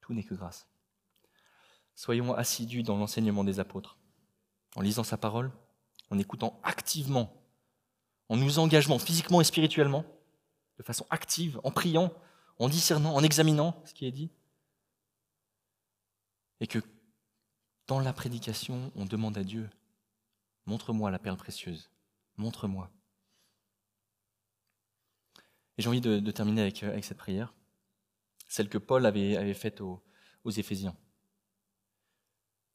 [0.00, 0.66] Tout n'est que grâce.
[1.94, 3.98] Soyons assidus dans l'enseignement des apôtres,
[4.76, 5.50] en lisant sa parole,
[6.10, 7.42] en écoutant activement,
[8.28, 10.04] en nous engageant physiquement et spirituellement,
[10.78, 12.12] de façon active, en priant,
[12.58, 14.30] en discernant, en examinant ce qui est dit.
[16.60, 16.78] Et que
[17.86, 19.68] dans la prédication, on demande à Dieu,
[20.66, 21.90] montre-moi la perle précieuse,
[22.36, 22.90] montre-moi.
[25.78, 27.54] Et j'ai envie de, terminer avec, avec, cette prière,
[28.48, 30.02] celle que Paul avait, faite aux
[30.44, 30.96] Éphésiens.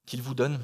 [0.06, 0.60] Qu'il vous donne,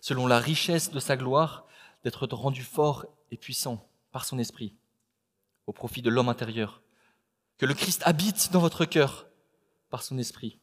[0.00, 1.66] selon la richesse de sa gloire,
[2.04, 4.74] d'être rendu fort et puissant par son esprit,
[5.66, 6.82] au profit de l'homme intérieur.
[7.58, 9.26] Que le Christ habite dans votre cœur
[9.90, 10.58] par son esprit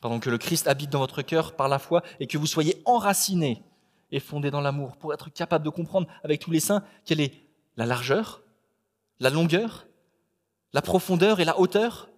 [0.00, 2.82] Pardon, que le Christ habite dans votre cœur par la foi et que vous soyez
[2.84, 3.64] enracinés
[4.10, 7.32] et fondés dans l'amour pour être capable de comprendre avec tous les saints quelle est
[7.76, 8.42] la largeur,
[9.18, 9.86] la longueur,
[10.74, 12.10] la profondeur et la hauteur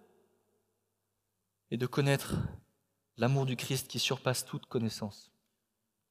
[1.71, 2.35] et de connaître
[3.17, 5.31] l'amour du Christ qui surpasse toute connaissance,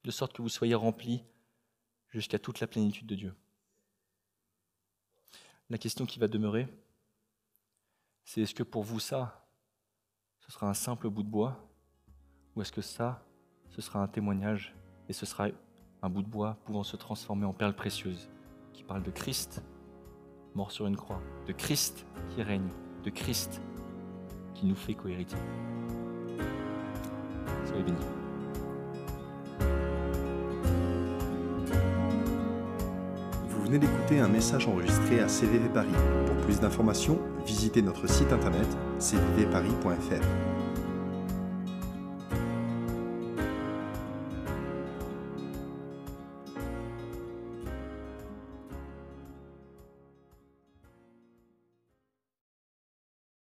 [0.03, 1.23] de sorte que vous soyez remplis
[2.09, 3.35] jusqu'à toute la plénitude de Dieu.
[5.69, 6.67] La question qui va demeurer,
[8.23, 9.47] c'est est-ce que pour vous ça,
[10.39, 11.69] ce sera un simple bout de bois
[12.55, 13.25] Ou est-ce que ça,
[13.69, 14.75] ce sera un témoignage
[15.09, 15.47] et ce sera
[16.01, 18.29] un bout de bois pouvant se transformer en perle précieuse
[18.73, 19.61] qui parle de Christ
[20.55, 22.69] mort sur une croix, de Christ qui règne,
[23.03, 23.61] de Christ
[24.55, 25.37] qui nous fait cohéritiers.
[33.49, 35.87] Vous venez d'écouter un message enregistré à CVV Paris.
[36.25, 38.67] Pour plus d'informations, visitez notre site internet
[38.99, 40.56] cvvparis.fr.